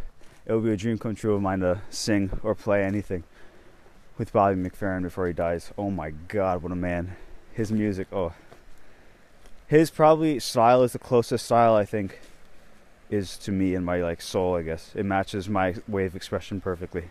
it 0.46 0.52
would 0.52 0.64
be 0.64 0.72
a 0.72 0.76
dream 0.76 0.98
come 0.98 1.14
true 1.14 1.34
of 1.34 1.42
mine 1.42 1.60
to 1.60 1.80
sing 1.88 2.38
or 2.42 2.54
play 2.54 2.84
anything 2.84 3.24
with 4.18 4.32
Bobby 4.32 4.56
McFerrin 4.56 5.02
before 5.02 5.26
he 5.26 5.32
dies. 5.32 5.72
Oh 5.78 5.90
my 5.90 6.10
god, 6.10 6.62
what 6.62 6.72
a 6.72 6.76
man! 6.76 7.16
His 7.52 7.72
music, 7.72 8.08
oh, 8.12 8.32
his 9.66 9.90
probably 9.90 10.40
style 10.40 10.82
is 10.82 10.92
the 10.92 10.98
closest 10.98 11.44
style 11.44 11.74
I 11.74 11.84
think 11.84 12.18
is 13.10 13.36
to 13.38 13.52
me 13.52 13.74
and 13.74 13.84
my 13.84 14.00
like 14.00 14.22
soul. 14.22 14.56
I 14.56 14.62
guess 14.62 14.92
it 14.94 15.04
matches 15.04 15.48
my 15.48 15.74
way 15.88 16.06
of 16.06 16.16
expression 16.16 16.60
perfectly. 16.60 17.04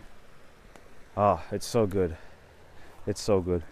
Oh, 1.16 1.42
it's 1.52 1.66
so 1.66 1.86
good. 1.86 2.16
It's 3.06 3.20
so 3.20 3.40
good. 3.40 3.62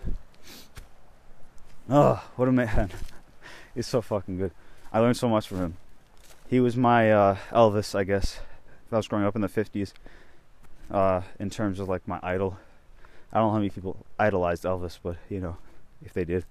Oh, 1.88 2.22
what 2.36 2.48
a 2.48 2.52
man. 2.52 2.90
He's 3.74 3.86
so 3.86 4.02
fucking 4.02 4.36
good. 4.36 4.52
I 4.92 5.00
learned 5.00 5.16
so 5.16 5.28
much 5.28 5.48
from 5.48 5.58
him. 5.58 5.76
He 6.48 6.60
was 6.60 6.76
my 6.76 7.10
uh, 7.10 7.36
Elvis, 7.50 7.94
I 7.94 8.04
guess. 8.04 8.40
If 8.86 8.92
I 8.92 8.96
was 8.96 9.08
growing 9.08 9.24
up 9.24 9.34
in 9.34 9.42
the 9.42 9.48
50s, 9.48 9.92
uh, 10.90 11.22
in 11.38 11.50
terms 11.50 11.78
of 11.78 11.88
like 11.88 12.06
my 12.08 12.18
idol. 12.22 12.58
I 13.32 13.38
don't 13.38 13.48
know 13.48 13.52
how 13.52 13.58
many 13.58 13.70
people 13.70 13.96
idolized 14.18 14.64
Elvis, 14.64 14.98
but 15.02 15.16
you 15.28 15.40
know, 15.40 15.56
if 16.02 16.12
they 16.12 16.24
did. 16.24 16.44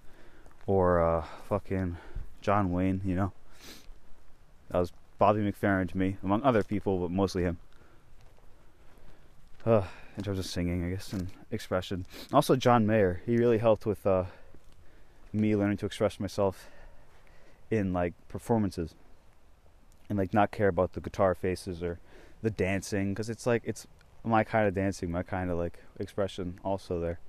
Or 0.66 1.02
uh, 1.02 1.26
fucking 1.48 1.98
John 2.42 2.72
Wayne, 2.72 3.02
you 3.06 3.16
know. 3.16 3.32
That 4.70 4.80
was 4.80 4.92
Bobby 5.18 5.40
McFerrin 5.42 5.90
to 5.90 5.98
me, 5.98 6.18
among 6.24 6.44
other 6.44 6.64
people, 6.64 7.00
but 7.00 7.12
mostly 7.12 7.44
him. 7.44 7.58
Uh, 9.66 9.84
in 10.16 10.24
terms 10.24 10.40
of 10.40 10.46
singing, 10.46 10.86
I 10.86 10.90
guess, 10.92 11.12
and 11.14 11.28
expression. 11.52 12.06
Also, 12.32 12.56
John 12.56 12.88
Mayer. 12.88 13.22
He 13.26 13.38
really 13.38 13.58
helped 13.58 13.86
with 13.86 14.06
uh, 14.08 14.26
me 15.34 15.56
learning 15.56 15.78
to 15.78 15.86
express 15.86 16.20
myself 16.20 16.70
in 17.70 17.92
like 17.92 18.14
performances, 18.30 18.96
and 20.10 20.18
like 20.18 20.34
not 20.34 20.52
care 20.52 20.70
about 20.70 20.94
the 20.94 21.02
guitar 21.02 21.36
faces 21.36 21.84
or 21.84 22.00
the 22.42 22.50
dancing, 22.50 23.14
because 23.14 23.30
it's 23.30 23.46
like 23.46 23.62
it's 23.66 23.88
my 24.24 24.44
kind 24.44 24.68
of 24.68 24.74
dancing, 24.74 25.12
my 25.12 25.24
kind 25.24 25.52
of 25.52 25.58
like 25.58 25.80
expression 26.00 26.60
also 26.64 27.00
there 27.00 27.20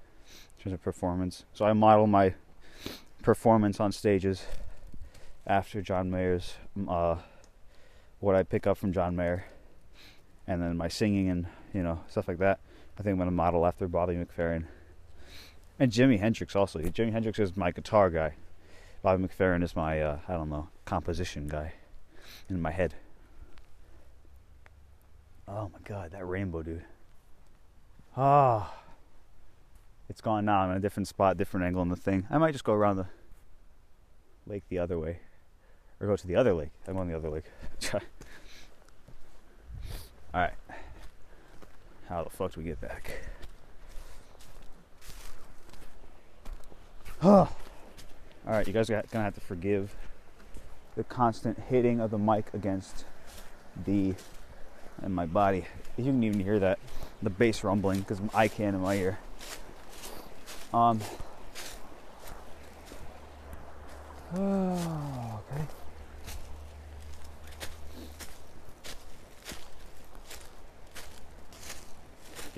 in 0.59 0.63
terms 0.63 0.75
of 0.75 0.83
performance. 0.83 1.45
So 1.55 1.65
I 1.65 1.73
model 1.73 2.07
my 2.07 2.35
performance 3.23 3.81
on 3.81 3.91
stages 3.91 4.45
after 5.47 5.83
John 5.83 6.11
Mayer's 6.11 6.55
uh, 6.89 7.17
what 8.21 8.35
I 8.35 8.43
pick 8.43 8.67
up 8.67 8.79
from 8.79 8.93
John 8.93 9.17
Mayer, 9.17 9.47
and 10.47 10.63
then 10.63 10.77
my 10.77 10.89
singing 10.89 11.29
and 11.29 11.47
you 11.73 11.83
know 11.83 12.01
stuff 12.09 12.29
like 12.29 12.39
that. 12.39 12.61
I 12.99 13.03
think 13.03 13.13
I'm 13.13 13.19
gonna 13.19 13.31
model 13.31 13.67
after 13.67 13.87
Bobby 13.87 14.15
McFerrin 14.15 14.65
and 15.79 15.93
Jimi 15.93 16.19
Hendrix 16.19 16.57
also. 16.57 16.81
Jimi 16.81 17.13
Hendrix 17.13 17.39
is 17.39 17.57
my 17.57 17.71
guitar 17.71 18.11
guy. 18.11 18.35
Bobby 19.03 19.25
McFerrin 19.25 19.63
is 19.63 19.77
my 19.77 20.01
uh, 20.01 20.19
I 20.29 20.33
don't 20.35 20.51
know 20.51 20.69
composition 20.85 21.47
guy 21.47 21.75
in 22.49 22.61
my 22.61 22.73
head. 22.73 22.95
Oh 25.47 25.71
my 25.73 25.79
god, 25.85 26.11
that 26.13 26.27
rainbow, 26.27 26.63
dude. 26.63 26.85
Ah. 28.17 28.73
Oh, 28.75 28.85
it's 30.11 30.21
gone 30.21 30.47
now. 30.47 30.61
I'm 30.61 30.71
in 30.71 30.77
a 30.79 30.81
different 30.81 31.07
spot, 31.07 31.37
different 31.37 31.67
angle 31.67 31.83
on 31.83 31.91
the 31.91 31.97
thing. 31.97 32.27
I 32.31 32.39
might 32.39 32.53
just 32.53 32.65
go 32.65 32.73
around 32.73 32.97
the 32.97 33.07
lake 34.47 34.65
the 34.71 34.79
other 34.79 34.99
way 34.99 35.21
or 36.01 36.07
go 36.07 36.17
to 36.17 36.27
the 36.27 36.37
other 36.37 36.55
lake. 36.55 36.71
I'm 36.87 36.97
on 36.97 37.09
the 37.09 37.17
other 37.17 37.31
lake. 37.31 37.45
All 37.95 38.01
right. 40.35 40.53
How 42.09 42.25
the 42.25 42.31
fuck 42.31 42.55
do 42.55 42.61
we 42.61 42.65
get 42.65 42.81
back? 42.81 43.13
All 47.23 47.49
right, 48.47 48.67
you 48.67 48.73
guys 48.73 48.89
are 48.89 49.03
gonna 49.11 49.25
have 49.25 49.35
to 49.35 49.41
forgive 49.41 49.95
the 50.95 51.05
constant 51.05 51.59
hitting 51.69 52.01
of 52.01 52.11
the 52.11 52.19
mic 52.19 52.53
against 52.55 53.05
the 53.85 54.15
and 55.03 55.15
my 55.15 55.27
body. 55.27 55.65
You 55.97 56.05
can 56.05 56.23
even 56.23 56.41
hear 56.41 56.59
that 56.59 56.79
the 57.23 57.31
bass 57.31 57.65
rumbling 57.65 58.01
because 58.01 58.21
I 58.35 58.49
can 58.49 58.75
in 58.75 58.81
my 58.81 58.95
ear. 58.95 59.19
Um. 60.73 61.01
Oh, 64.35 65.41
okay. 65.53 65.65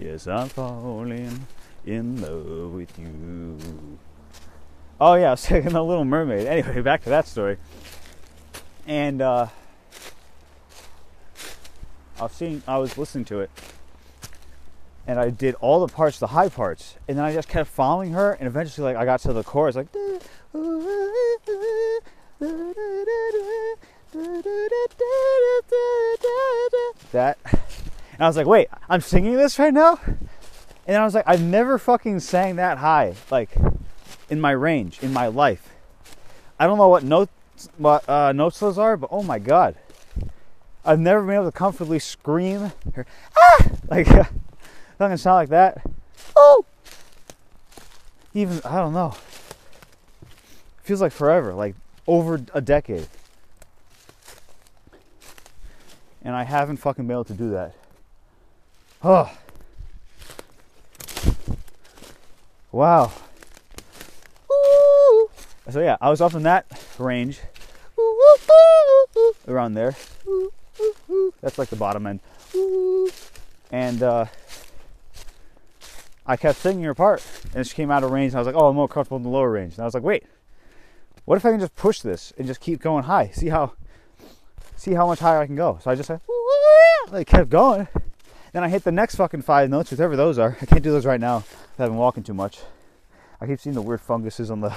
Yes, 0.00 0.26
I'm 0.26 0.48
falling 0.48 1.46
in 1.84 2.22
love 2.22 2.72
with 2.72 2.98
you. 2.98 3.98
Oh 4.98 5.12
yeah, 5.14 5.28
I 5.28 5.30
was 5.32 5.42
taking 5.44 5.72
the 5.72 5.84
Little 5.84 6.06
Mermaid. 6.06 6.46
Anyway, 6.46 6.80
back 6.80 7.02
to 7.04 7.10
that 7.10 7.28
story. 7.28 7.58
And 8.86 9.20
uh, 9.20 9.48
I 12.18 12.22
was 12.22 12.32
seeing, 12.32 12.62
I 12.66 12.78
was 12.78 12.96
listening 12.96 13.26
to 13.26 13.40
it, 13.40 13.50
and 15.06 15.20
I 15.20 15.28
did 15.28 15.54
all 15.56 15.86
the 15.86 15.92
parts, 15.92 16.18
the 16.18 16.28
high 16.28 16.48
parts, 16.48 16.96
and 17.06 17.18
then 17.18 17.24
I 17.24 17.34
just 17.34 17.48
kept 17.48 17.68
following 17.68 18.12
her, 18.12 18.32
and 18.32 18.46
eventually, 18.46 18.92
like, 18.92 18.96
I 18.96 19.04
got 19.04 19.20
to 19.20 19.34
the 19.34 19.44
chorus, 19.44 19.76
like. 19.76 19.88
That 27.12 27.38
and 28.20 28.26
I 28.26 28.28
was 28.28 28.36
like, 28.36 28.46
wait, 28.46 28.68
I'm 28.86 29.00
singing 29.00 29.34
this 29.38 29.58
right 29.58 29.72
now? 29.72 29.98
And 30.86 30.98
I 30.98 31.06
was 31.06 31.14
like, 31.14 31.24
I've 31.26 31.40
never 31.40 31.78
fucking 31.78 32.20
sang 32.20 32.56
that 32.56 32.76
high, 32.76 33.14
like 33.30 33.48
in 34.28 34.38
my 34.42 34.50
range, 34.50 35.02
in 35.02 35.10
my 35.10 35.28
life. 35.28 35.70
I 36.58 36.66
don't 36.66 36.76
know 36.76 36.88
what 36.88 37.02
notes 37.02 37.32
what 37.78 38.06
uh, 38.06 38.32
notes 38.32 38.60
those 38.60 38.76
are, 38.76 38.98
but 38.98 39.08
oh 39.10 39.22
my 39.22 39.38
god, 39.38 39.74
I've 40.84 41.00
never 41.00 41.22
been 41.22 41.36
able 41.36 41.46
to 41.46 41.52
comfortably 41.52 41.98
scream, 41.98 42.72
or, 42.94 43.06
ah, 43.38 43.68
like 43.88 44.08
uh, 44.10 44.24
not 44.98 45.18
sound 45.18 45.36
like 45.36 45.48
that. 45.48 45.80
Oh, 46.36 46.66
even 48.34 48.60
I 48.66 48.76
don't 48.76 48.92
know. 48.92 49.14
Feels 50.82 51.00
like 51.00 51.12
forever, 51.12 51.54
like 51.54 51.74
over 52.06 52.38
a 52.52 52.60
decade. 52.60 53.08
And 56.20 56.36
I 56.36 56.42
haven't 56.42 56.76
fucking 56.76 57.06
been 57.06 57.14
able 57.14 57.24
to 57.24 57.32
do 57.32 57.48
that. 57.52 57.76
Oh. 59.02 59.32
Wow. 62.70 63.12
Woo. 64.48 65.30
So 65.70 65.80
yeah, 65.80 65.96
I 66.00 66.10
was 66.10 66.20
up 66.20 66.34
in 66.34 66.42
that 66.42 66.66
range. 66.98 67.40
Around 69.48 69.74
there. 69.74 69.96
That's 71.40 71.58
like 71.58 71.68
the 71.68 71.76
bottom 71.76 72.06
end. 72.06 72.20
And 73.72 74.02
uh, 74.02 74.26
I 76.26 76.36
kept 76.36 76.58
singing 76.58 76.84
her 76.84 76.94
part. 76.94 77.24
And 77.54 77.66
she 77.66 77.74
came 77.74 77.90
out 77.90 78.04
of 78.04 78.10
range 78.10 78.32
and 78.32 78.36
I 78.36 78.40
was 78.40 78.46
like, 78.46 78.56
oh, 78.56 78.68
I'm 78.68 78.76
more 78.76 78.88
comfortable 78.88 79.16
in 79.16 79.22
the 79.22 79.30
lower 79.30 79.50
range. 79.50 79.74
And 79.74 79.82
I 79.82 79.84
was 79.84 79.94
like, 79.94 80.02
wait, 80.02 80.24
what 81.24 81.36
if 81.36 81.44
I 81.46 81.50
can 81.50 81.60
just 81.60 81.74
push 81.74 82.00
this 82.00 82.32
and 82.36 82.46
just 82.46 82.60
keep 82.60 82.80
going 82.80 83.04
high? 83.04 83.30
See 83.32 83.48
how 83.48 83.72
see 84.76 84.92
how 84.92 85.06
much 85.06 85.20
higher 85.20 85.38
I 85.38 85.46
can 85.46 85.56
go. 85.56 85.78
So 85.82 85.90
I 85.90 85.94
just 85.94 86.10
I 87.12 87.24
kept 87.24 87.48
going. 87.50 87.88
Then 88.52 88.64
I 88.64 88.68
hit 88.68 88.84
the 88.84 88.92
next 88.92 89.14
fucking 89.14 89.42
five 89.42 89.70
notes, 89.70 89.90
whatever 89.90 90.16
those 90.16 90.38
are. 90.38 90.56
I 90.60 90.66
can't 90.66 90.82
do 90.82 90.90
those 90.90 91.06
right 91.06 91.20
now. 91.20 91.44
I've 91.78 91.88
been 91.88 91.96
walking 91.96 92.22
too 92.22 92.34
much. 92.34 92.58
I 93.40 93.46
keep 93.46 93.60
seeing 93.60 93.74
the 93.74 93.82
weird 93.82 94.00
funguses 94.00 94.50
on 94.50 94.60
the 94.60 94.76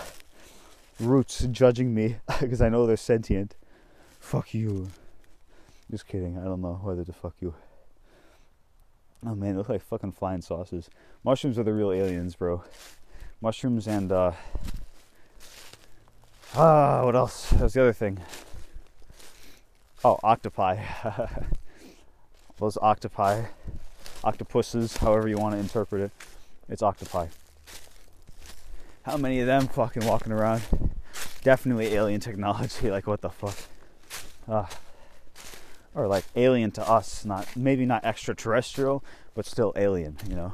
roots 1.00 1.40
judging 1.52 1.94
me 1.94 2.18
because 2.40 2.62
I 2.62 2.70
know 2.70 2.86
they're 2.86 2.98
sentient. 2.98 3.56
Fuck 4.20 4.54
you. 4.54 4.90
Just 5.90 6.08
kidding. 6.08 6.38
I 6.38 6.44
don't 6.44 6.62
know 6.62 6.80
whether 6.84 7.04
to 7.04 7.14
fuck 7.14 7.36
you. 7.40 7.56
Oh 9.26 9.36
man, 9.36 9.52
they 9.52 9.58
look 9.58 9.70
like 9.70 9.82
fucking 9.82 10.12
flying 10.12 10.42
saucers. 10.42 10.90
Mushrooms 11.24 11.58
are 11.58 11.64
the 11.64 11.74
real 11.74 11.92
aliens, 11.92 12.36
bro. 12.36 12.64
Mushrooms 13.42 13.88
and 13.88 14.12
uh 14.12 14.32
ah, 16.56 17.04
what 17.06 17.16
else? 17.16 17.50
That's 17.52 17.74
the 17.74 17.82
other 17.82 17.94
thing. 17.94 18.20
Oh, 20.06 20.20
octopi. 20.24 20.84
Those 22.58 22.78
octopi, 22.78 23.46
octopuses, 24.24 24.98
however 24.98 25.28
you 25.28 25.38
want 25.38 25.56
to 25.56 25.60
interpret 25.60 26.02
it, 26.02 26.12
it's 26.70 26.82
octopi. 26.82 27.28
How 29.04 29.18
many 29.18 29.40
of 29.40 29.48
them 29.48 29.68
fucking 29.68 30.06
walking 30.06 30.32
around? 30.32 30.62
Definitely 31.44 31.88
alien 31.88 32.22
technology. 32.22 32.90
Like 32.92 33.08
what 33.08 33.22
the 33.22 33.30
fuck? 33.30 33.58
Uh, 34.48 34.66
or 35.96 36.08
like 36.08 36.26
alien 36.36 36.72
to 36.72 36.90
us, 36.90 37.26
not 37.26 37.48
maybe 37.56 37.86
not 37.86 38.06
extraterrestrial, 38.06 39.04
but 39.36 39.46
still 39.46 39.74
alien. 39.76 40.18
You 40.30 40.36
know? 40.36 40.54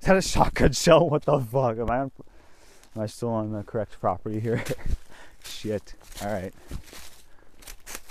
Is 0.00 0.06
that 0.06 0.16
a 0.16 0.22
shotgun 0.22 0.72
shell? 0.72 1.08
What 1.08 1.24
the 1.24 1.38
fuck? 1.40 1.78
Am 1.78 1.90
I 1.90 1.98
on, 1.98 2.12
am 2.96 3.02
I 3.02 3.06
still 3.06 3.30
on 3.30 3.52
the 3.52 3.62
correct 3.62 4.00
property 4.00 4.40
here? 4.40 4.64
Shit. 5.44 5.94
All 6.22 6.32
right. 6.32 6.54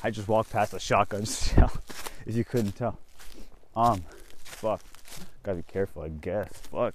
I 0.04 0.12
just 0.12 0.28
walked 0.28 0.52
past 0.52 0.74
a 0.74 0.80
shotgun 0.80 1.26
shell, 1.26 1.72
if 2.28 2.36
you 2.36 2.44
couldn't 2.44 2.74
tell. 2.74 3.00
Um, 3.76 4.04
fuck. 4.44 4.82
Gotta 5.44 5.58
be 5.58 5.64
careful, 5.64 6.04
I 6.04 6.10
guess. 6.10 6.50
Fuck. 6.72 6.94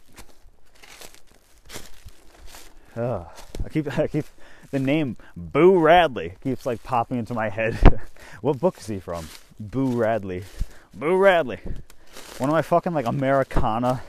I 2.94 3.68
keep, 3.70 3.98
I 3.98 4.06
keep, 4.06 4.26
the 4.70 4.78
name 4.78 5.16
Boo 5.36 5.78
Radley 5.78 6.34
keeps 6.42 6.66
like 6.66 6.82
popping 6.82 7.18
into 7.18 7.34
my 7.34 7.48
head. 7.48 7.74
what 8.42 8.60
book 8.60 8.78
is 8.78 8.86
he 8.86 9.00
from? 9.00 9.28
Boo 9.58 9.96
Radley. 9.96 10.44
Boo 10.94 11.16
Radley. 11.16 11.60
One 12.38 12.50
of 12.50 12.54
my 12.54 12.62
fucking 12.62 12.92
like 12.92 13.06
Americana 13.06 14.02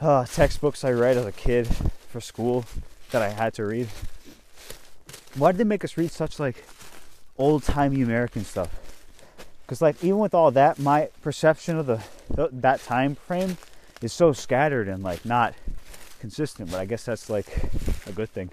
uh, 0.00 0.24
textbooks 0.26 0.84
I 0.84 0.92
read 0.92 1.16
as 1.16 1.26
a 1.26 1.32
kid 1.32 1.66
for 2.08 2.20
school 2.20 2.64
that 3.10 3.22
I 3.22 3.30
had 3.30 3.54
to 3.54 3.64
read. 3.64 3.88
Why 5.34 5.52
did 5.52 5.58
they 5.58 5.64
make 5.64 5.84
us 5.84 5.96
read 5.96 6.10
such 6.10 6.38
like 6.38 6.64
old 7.38 7.64
timey 7.64 8.02
American 8.02 8.44
stuff? 8.44 8.70
Because 9.70 9.80
like 9.82 10.02
even 10.02 10.18
with 10.18 10.34
all 10.34 10.50
that, 10.50 10.80
my 10.80 11.10
perception 11.22 11.78
of 11.78 11.86
the 11.86 12.02
that 12.50 12.82
time 12.82 13.14
frame 13.14 13.56
is 14.02 14.12
so 14.12 14.32
scattered 14.32 14.88
and 14.88 15.04
like 15.04 15.24
not 15.24 15.54
consistent. 16.18 16.72
But 16.72 16.80
I 16.80 16.86
guess 16.86 17.04
that's 17.04 17.30
like 17.30 17.46
a 18.08 18.10
good 18.10 18.30
thing. 18.30 18.50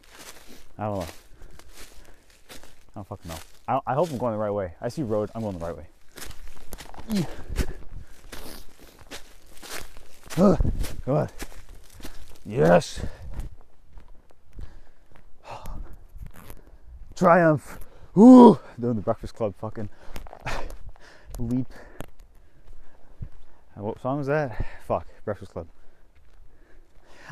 I 0.78 0.84
don't 0.84 1.00
know. 1.00 1.08
I 2.52 2.94
don't 2.94 3.08
fucking 3.08 3.32
know. 3.32 3.38
I, 3.68 3.80
I 3.88 3.96
hope 3.96 4.12
I'm 4.12 4.20
going 4.20 4.34
the 4.34 4.38
right 4.38 4.52
way. 4.52 4.74
I 4.80 4.90
see 4.90 5.02
road. 5.02 5.32
I'm 5.34 5.42
going 5.42 5.58
the 5.58 5.66
right 5.66 5.76
way. 5.76 5.88
Come 10.36 11.16
on. 11.16 11.30
Yes. 12.46 13.02
Triumph. 17.16 17.80
Ooh. 18.16 18.60
Doing 18.80 18.98
the 18.98 19.02
Breakfast 19.02 19.34
Club 19.34 19.56
fucking 19.60 19.90
leap. 21.40 21.68
What 23.76 24.02
song 24.02 24.18
was 24.18 24.28
that? 24.28 24.66
Fuck. 24.88 25.08
Breakfast 25.24 25.52
Club. 25.52 25.68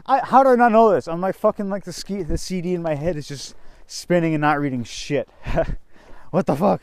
I, 0.06 0.20
how 0.20 0.44
do 0.44 0.50
I 0.50 0.56
not 0.56 0.72
know 0.72 0.92
this? 0.92 1.08
I'm 1.08 1.22
like 1.22 1.36
fucking 1.36 1.70
like 1.70 1.86
the 1.86 1.94
ski, 1.94 2.22
the 2.22 2.38
CD 2.38 2.74
in 2.74 2.82
my 2.82 2.96
head 2.96 3.16
is 3.16 3.28
just 3.28 3.56
spinning 3.88 4.34
and 4.34 4.42
not 4.42 4.60
reading 4.60 4.84
shit. 4.84 5.28
what 6.32 6.46
the 6.46 6.56
fuck? 6.56 6.82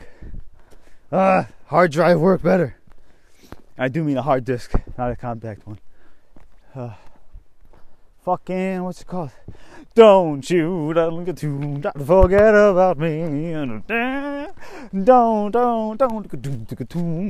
Uh, 1.11 1.45
hard 1.67 1.91
drive 1.91 2.19
work 2.19 2.41
better. 2.41 2.75
I 3.77 3.87
do 3.87 4.03
mean 4.03 4.17
a 4.17 4.21
hard 4.21 4.45
disk, 4.45 4.73
not 4.97 5.11
a 5.11 5.15
compact 5.15 5.65
one. 5.65 5.79
Uh, 6.75 6.93
fucking 8.23 8.83
what's 8.83 9.01
it 9.01 9.07
called? 9.07 9.31
Don't 9.95 10.49
you 10.49 10.93
don't 10.93 11.25
forget 12.05 12.55
about 12.55 12.97
me. 12.97 13.51
Don't 15.03 15.51
don't 15.51 15.51
don't 15.51 15.97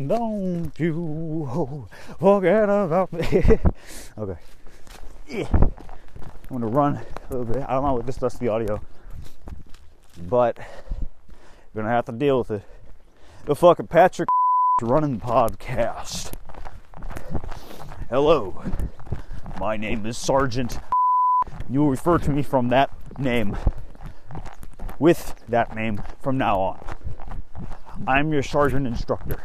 don't 0.07 0.79
you 0.79 1.87
forget 2.19 2.63
about 2.69 3.11
me. 3.11 3.59
okay. 4.17 4.37
I'm 5.31 6.59
gonna 6.59 6.67
run 6.67 6.97
a 6.97 7.35
little 7.35 7.45
bit. 7.45 7.63
I 7.67 7.73
don't 7.73 7.83
know 7.83 7.93
what 7.93 8.05
this 8.05 8.17
does 8.17 8.37
the 8.37 8.49
audio, 8.49 8.79
but 10.29 10.57
you're 10.57 11.83
gonna 11.83 11.93
have 11.93 12.05
to 12.05 12.11
deal 12.11 12.37
with 12.39 12.51
it. 12.51 12.63
The 13.45 13.55
fucking 13.55 13.87
Patrick 13.87 14.29
running 14.81 15.19
podcast. 15.19 16.33
Hello, 18.09 18.61
my 19.59 19.77
name 19.77 20.05
is 20.05 20.17
Sergeant. 20.17 20.79
You 21.69 21.81
will 21.81 21.89
refer 21.89 22.17
to 22.19 22.31
me 22.31 22.43
from 22.43 22.69
that 22.69 22.91
name, 23.17 23.57
with 24.99 25.35
that 25.49 25.75
name 25.75 26.01
from 26.21 26.37
now 26.37 26.59
on. 26.59 26.85
I'm 28.07 28.33
your 28.33 28.43
sergeant 28.43 28.87
instructor. 28.87 29.43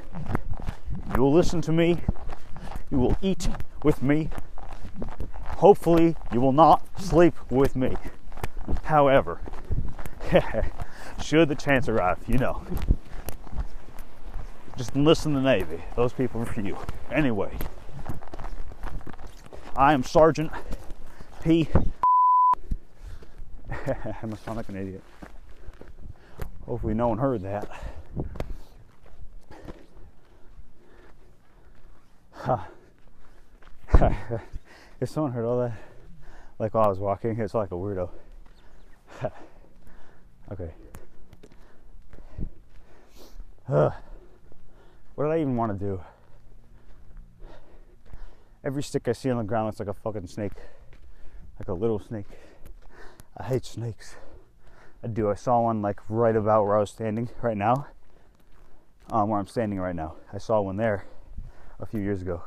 You 1.14 1.22
will 1.22 1.32
listen 1.32 1.60
to 1.62 1.72
me. 1.72 1.98
You 2.90 2.98
will 2.98 3.16
eat 3.22 3.48
with 3.82 4.02
me 4.02 4.30
Hopefully, 5.58 6.14
you 6.32 6.40
will 6.40 6.52
not 6.52 6.86
sleep 7.00 7.34
with 7.50 7.74
me. 7.74 7.96
However, 8.84 9.40
should 11.20 11.48
the 11.48 11.56
chance 11.56 11.88
arrive, 11.88 12.18
you 12.28 12.38
know. 12.38 12.62
Just 14.76 14.94
enlist 14.94 15.26
in 15.26 15.34
the 15.34 15.40
Navy. 15.40 15.82
Those 15.96 16.12
people 16.12 16.42
are 16.42 16.46
for 16.46 16.60
you. 16.60 16.78
Anyway, 17.10 17.50
I 19.78 19.92
am 19.92 20.02
Sergeant 20.02 20.50
P. 21.40 21.68
I 23.70 24.26
must 24.26 24.44
sound 24.44 24.56
like 24.56 24.68
an 24.68 24.76
idiot. 24.76 25.04
Hopefully, 26.66 26.94
no 26.94 27.06
one 27.06 27.18
heard 27.18 27.42
that. 27.42 27.70
Huh. 32.32 32.58
If 35.00 35.10
someone 35.10 35.30
heard 35.30 35.44
all 35.44 35.60
that, 35.60 35.78
like 36.58 36.74
while 36.74 36.86
I 36.86 36.88
was 36.88 36.98
walking, 36.98 37.38
it's 37.38 37.54
like 37.54 37.70
a 37.70 37.74
weirdo. 37.74 38.10
okay. 40.50 40.70
Ugh. 43.68 43.92
What 45.14 45.24
did 45.24 45.30
I 45.30 45.38
even 45.38 45.54
want 45.54 45.78
to 45.78 45.86
do? 45.86 46.00
Every 48.64 48.82
stick 48.82 49.06
I 49.06 49.12
see 49.12 49.30
on 49.30 49.38
the 49.38 49.44
ground 49.44 49.66
looks 49.66 49.78
like 49.78 49.88
a 49.88 49.94
fucking 49.94 50.26
snake. 50.26 50.52
Like 51.58 51.68
a 51.68 51.72
little 51.72 51.98
snake. 51.98 52.26
I 53.36 53.44
hate 53.44 53.64
snakes. 53.64 54.16
I 55.02 55.06
do. 55.06 55.30
I 55.30 55.34
saw 55.34 55.60
one 55.62 55.80
like 55.80 56.00
right 56.08 56.34
about 56.34 56.64
where 56.64 56.76
I 56.76 56.80
was 56.80 56.90
standing 56.90 57.28
right 57.40 57.56
now. 57.56 57.86
Um, 59.10 59.28
where 59.28 59.38
I'm 59.38 59.46
standing 59.46 59.78
right 59.78 59.94
now. 59.94 60.16
I 60.32 60.38
saw 60.38 60.60
one 60.60 60.76
there 60.76 61.06
a 61.78 61.86
few 61.86 62.00
years 62.00 62.20
ago. 62.20 62.42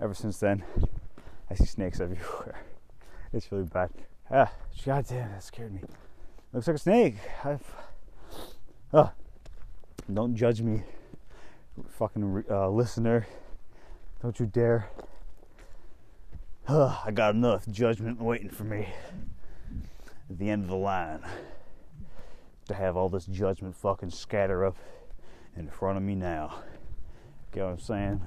Ever 0.00 0.14
since 0.14 0.38
then, 0.38 0.64
I 1.48 1.54
see 1.54 1.66
snakes 1.66 2.00
everywhere. 2.00 2.60
It's 3.32 3.50
really 3.52 3.64
bad. 3.64 3.90
Ah, 4.30 4.52
god 4.84 5.06
damn, 5.08 5.30
that 5.30 5.44
scared 5.44 5.72
me. 5.72 5.80
Looks 6.52 6.66
like 6.66 6.76
a 6.76 6.78
snake. 6.78 7.16
I've, 7.44 7.74
ah, 8.92 9.12
don't 10.12 10.34
judge 10.34 10.60
me, 10.60 10.82
fucking 11.88 12.44
uh, 12.50 12.68
listener. 12.68 13.26
Don't 14.20 14.38
you 14.38 14.46
dare. 14.46 14.88
Uh, 16.66 16.96
I 17.04 17.10
got 17.10 17.34
enough 17.34 17.66
judgment 17.68 18.20
waiting 18.20 18.48
for 18.48 18.62
me 18.62 18.86
at 20.30 20.38
the 20.38 20.48
end 20.48 20.62
of 20.62 20.68
the 20.68 20.76
line. 20.76 21.20
to 22.68 22.74
have 22.74 22.96
all 22.96 23.08
this 23.08 23.26
judgment 23.26 23.74
fucking 23.74 24.10
scatter 24.10 24.64
up 24.64 24.76
in 25.56 25.68
front 25.68 25.96
of 25.96 26.04
me 26.04 26.14
now. 26.14 26.62
Get 27.52 27.64
what 27.64 27.72
I'm 27.72 27.78
saying? 27.80 28.20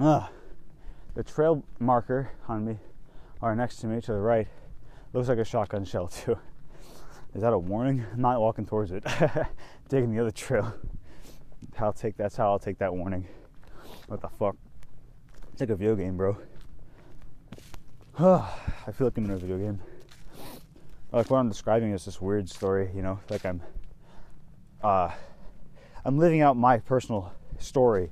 Ah, 0.00 0.30
the 1.14 1.22
trail 1.22 1.64
marker 1.78 2.32
on 2.48 2.64
me, 2.64 2.78
or 3.40 3.54
next 3.54 3.76
to 3.76 3.86
me 3.86 4.00
to 4.00 4.12
the 4.12 4.18
right, 4.18 4.48
looks 5.12 5.28
like 5.28 5.38
a 5.38 5.44
shotgun 5.44 5.84
shell 5.84 6.08
too. 6.08 6.36
Is 7.34 7.42
that 7.42 7.52
a 7.52 7.58
warning? 7.58 8.04
I'm 8.12 8.20
not 8.20 8.40
walking 8.40 8.66
towards 8.66 8.90
it. 8.90 9.04
Taking 9.88 10.12
the 10.12 10.20
other 10.20 10.32
trail. 10.32 10.74
I'll 11.78 11.92
take 11.92 12.16
that's 12.16 12.36
how 12.36 12.50
I'll 12.50 12.58
take 12.58 12.78
that 12.78 12.92
warning. 12.92 13.28
What 14.08 14.20
the 14.20 14.28
fuck? 14.28 14.56
It's 15.60 15.68
like 15.68 15.74
a 15.74 15.76
video 15.76 15.94
game, 15.94 16.16
bro. 16.16 16.38
I 18.18 18.92
feel 18.94 19.08
like 19.08 19.18
I'm 19.18 19.26
in 19.26 19.32
a 19.32 19.36
video 19.36 19.58
game. 19.58 19.78
Like 21.12 21.30
what 21.30 21.36
I'm 21.36 21.50
describing 21.50 21.92
is 21.92 22.06
this 22.06 22.18
weird 22.18 22.48
story, 22.48 22.90
you 22.94 23.02
know, 23.02 23.20
like 23.28 23.44
I'm 23.44 23.60
uh 24.82 25.10
I'm 26.02 26.16
living 26.16 26.40
out 26.40 26.56
my 26.56 26.78
personal 26.78 27.34
story, 27.58 28.10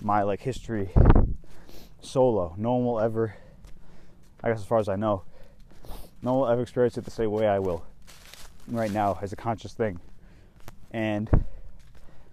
my 0.00 0.24
like 0.24 0.40
history 0.40 0.90
solo. 2.00 2.56
No 2.58 2.74
one 2.74 2.84
will 2.84 2.98
ever 2.98 3.36
I 4.42 4.48
guess 4.48 4.58
as 4.58 4.66
far 4.66 4.80
as 4.80 4.88
I 4.88 4.96
know, 4.96 5.22
no 6.20 6.32
one 6.32 6.40
will 6.40 6.48
ever 6.48 6.62
experience 6.62 6.98
it 6.98 7.04
the 7.04 7.12
same 7.12 7.30
way 7.30 7.46
I 7.46 7.60
will 7.60 7.86
right 8.66 8.90
now 8.90 9.20
as 9.22 9.32
a 9.32 9.36
conscious 9.36 9.72
thing. 9.72 10.00
And 10.90 11.30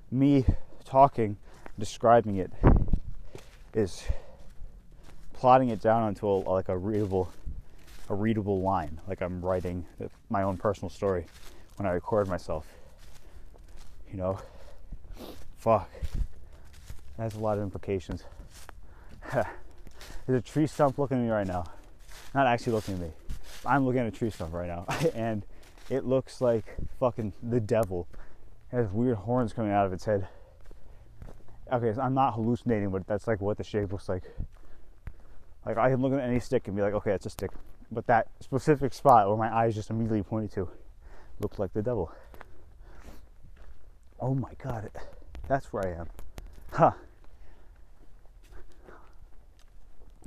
me 0.10 0.44
talking, 0.86 1.38
describing 1.78 2.38
it 2.38 2.52
is 3.78 4.04
plotting 5.34 5.70
it 5.70 5.80
down 5.80 6.02
onto 6.02 6.28
a, 6.28 6.34
like 6.50 6.68
a 6.70 6.78
readable 6.78 7.32
a 8.10 8.16
readable 8.16 8.62
line, 8.62 9.00
like 9.08 9.22
I'm 9.22 9.42
writing 9.42 9.86
my 10.30 10.44
own 10.44 10.58
personal 10.58 10.90
story 10.90 11.26
when 11.76 11.86
I 11.86 11.92
record 11.92 12.28
myself. 12.28 12.66
You 14.12 14.18
know, 14.18 14.40
fuck. 15.58 15.90
That's 17.18 17.36
a 17.36 17.40
lot 17.40 17.58
of 17.58 17.64
implications. 17.64 18.24
There's 19.34 20.40
a 20.40 20.42
tree 20.42 20.68
stump 20.68 20.98
looking 20.98 21.18
at 21.18 21.24
me 21.24 21.30
right 21.30 21.48
now. 21.48 21.66
Not 22.34 22.48
actually 22.48 22.74
looking 22.74 22.94
at 22.94 23.02
me. 23.02 23.12
I'm 23.66 23.86
looking 23.86 24.02
at 24.02 24.08
a 24.08 24.12
tree 24.12 24.30
stump 24.30 24.54
right 24.54 24.68
now, 24.68 24.86
and 25.14 25.46
it 25.90 26.06
looks 26.06 26.40
like 26.40 26.78
fucking 27.00 27.34
the 27.44 27.60
devil. 27.60 28.08
It 28.72 28.78
has 28.78 28.88
weird 28.90 29.18
horns 29.18 29.52
coming 29.52 29.72
out 29.72 29.86
of 29.86 29.92
its 29.92 30.06
head. 30.06 30.30
Okay, 31.72 31.94
so 31.94 32.02
I'm 32.02 32.14
not 32.14 32.34
hallucinating, 32.34 32.90
but 32.90 33.06
that's 33.08 33.28
like 33.28 33.42
what 33.42 33.58
the 33.58 33.64
shape 33.64 33.92
looks 33.92 34.08
like. 34.08 34.24
Like 35.66 35.78
I 35.78 35.90
can 35.90 36.02
look 36.02 36.14
at 36.14 36.22
any 36.22 36.40
stick 36.40 36.68
and 36.68 36.76
be 36.76 36.82
like, 36.82 36.94
okay, 36.94 37.12
it's 37.12 37.26
a 37.26 37.30
stick. 37.30 37.52
But 37.92 38.08
that 38.08 38.28
specific 38.40 38.94
spot 38.94 39.28
where 39.28 39.38
my 39.38 39.54
eyes 39.54 39.76
just 39.76 39.90
immediately 39.90 40.24
pointed 40.24 40.52
to 40.54 40.70
looked 41.42 41.60
like 41.60 41.74
the 41.74 41.82
devil. 41.82 42.12
Oh 44.20 44.34
my 44.34 44.54
god, 44.64 44.90
that's 45.48 45.72
where 45.72 45.86
I 45.86 46.00
am. 46.00 46.08
Huh. 46.72 46.92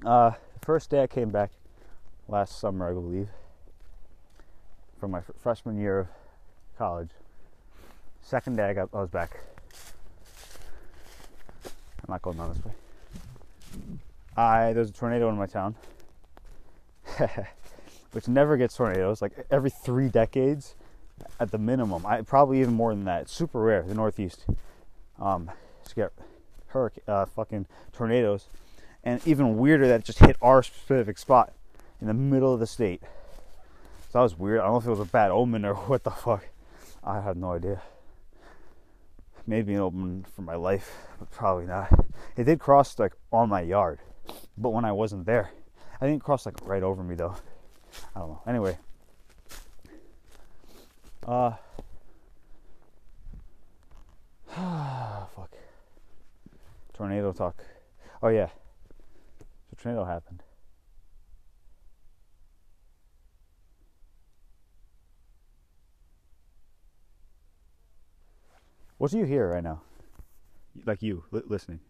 Uh, 0.04 0.32
first 0.62 0.90
day 0.90 1.02
I 1.02 1.06
came 1.06 1.30
back 1.30 1.50
last 2.28 2.58
summer, 2.58 2.88
I 2.88 2.92
believe, 2.92 3.28
from 4.98 5.10
my 5.10 5.20
freshman 5.42 5.78
year 5.78 6.00
of 6.00 6.08
college. 6.78 7.10
Second 8.22 8.56
day 8.56 8.64
I 8.70 8.74
got 8.74 8.90
I 8.92 9.00
was 9.00 9.10
back. 9.10 9.40
I'm 12.10 12.14
not 12.14 12.22
going 12.22 12.38
down 12.38 12.52
this 12.52 12.64
way. 12.64 12.72
I 14.36 14.72
there's 14.72 14.90
a 14.90 14.92
tornado 14.92 15.28
in 15.28 15.36
my 15.36 15.46
town. 15.46 15.76
which 18.12 18.26
never 18.26 18.56
gets 18.56 18.76
tornadoes, 18.76 19.22
like 19.22 19.46
every 19.48 19.70
three 19.70 20.08
decades 20.08 20.74
at 21.38 21.52
the 21.52 21.58
minimum. 21.58 22.04
I 22.04 22.22
probably 22.22 22.60
even 22.60 22.74
more 22.74 22.92
than 22.92 23.04
that. 23.04 23.22
It's 23.22 23.32
super 23.32 23.60
rare, 23.60 23.84
the 23.84 23.94
Northeast, 23.94 24.44
um, 25.20 25.52
to 25.84 25.94
get 25.94 26.12
hurricane, 26.66 27.04
uh, 27.06 27.26
fucking 27.26 27.66
tornadoes, 27.92 28.46
and 29.04 29.24
even 29.24 29.56
weirder 29.56 29.86
that 29.86 30.00
it 30.00 30.04
just 30.04 30.18
hit 30.18 30.36
our 30.42 30.64
specific 30.64 31.16
spot 31.16 31.52
in 32.00 32.08
the 32.08 32.14
middle 32.14 32.52
of 32.52 32.58
the 32.58 32.66
state. 32.66 33.02
So 34.10 34.18
that 34.18 34.22
was 34.22 34.36
weird. 34.36 34.58
I 34.58 34.64
don't 34.64 34.72
know 34.72 34.78
if 34.78 34.86
it 34.86 34.90
was 34.90 34.98
a 34.98 35.04
bad 35.04 35.30
omen 35.30 35.64
or 35.64 35.74
what 35.86 36.02
the 36.02 36.10
fuck. 36.10 36.48
I 37.04 37.20
have 37.20 37.36
no 37.36 37.52
idea. 37.52 37.82
Maybe 39.50 39.74
an 39.74 39.80
omen 39.80 40.24
for 40.36 40.42
my 40.42 40.54
life, 40.54 41.08
but 41.18 41.28
probably 41.32 41.66
not. 41.66 41.90
It 42.36 42.44
did 42.44 42.60
cross 42.60 42.96
like 43.00 43.14
on 43.32 43.48
my 43.48 43.62
yard, 43.62 43.98
but 44.56 44.70
when 44.70 44.84
I 44.84 44.92
wasn't 44.92 45.26
there, 45.26 45.50
I 46.00 46.04
think 46.04 46.22
it 46.22 46.24
crossed 46.24 46.46
like 46.46 46.54
right 46.62 46.84
over 46.84 47.02
me 47.02 47.16
though. 47.16 47.34
I 48.14 48.20
don't 48.20 48.28
know. 48.28 48.42
Anyway, 48.46 48.78
uh, 51.26 51.50
fuck. 55.34 55.50
Tornado 56.92 57.32
talk. 57.32 57.60
Oh 58.22 58.28
yeah. 58.28 58.50
So 59.40 59.82
tornado 59.82 60.04
happened. 60.04 60.44
What 69.00 69.10
do 69.10 69.18
you 69.18 69.24
hear 69.24 69.48
right 69.48 69.64
now? 69.64 69.82
Like 70.86 71.02
you 71.02 71.24
li- 71.30 71.42
listening. 71.46 71.80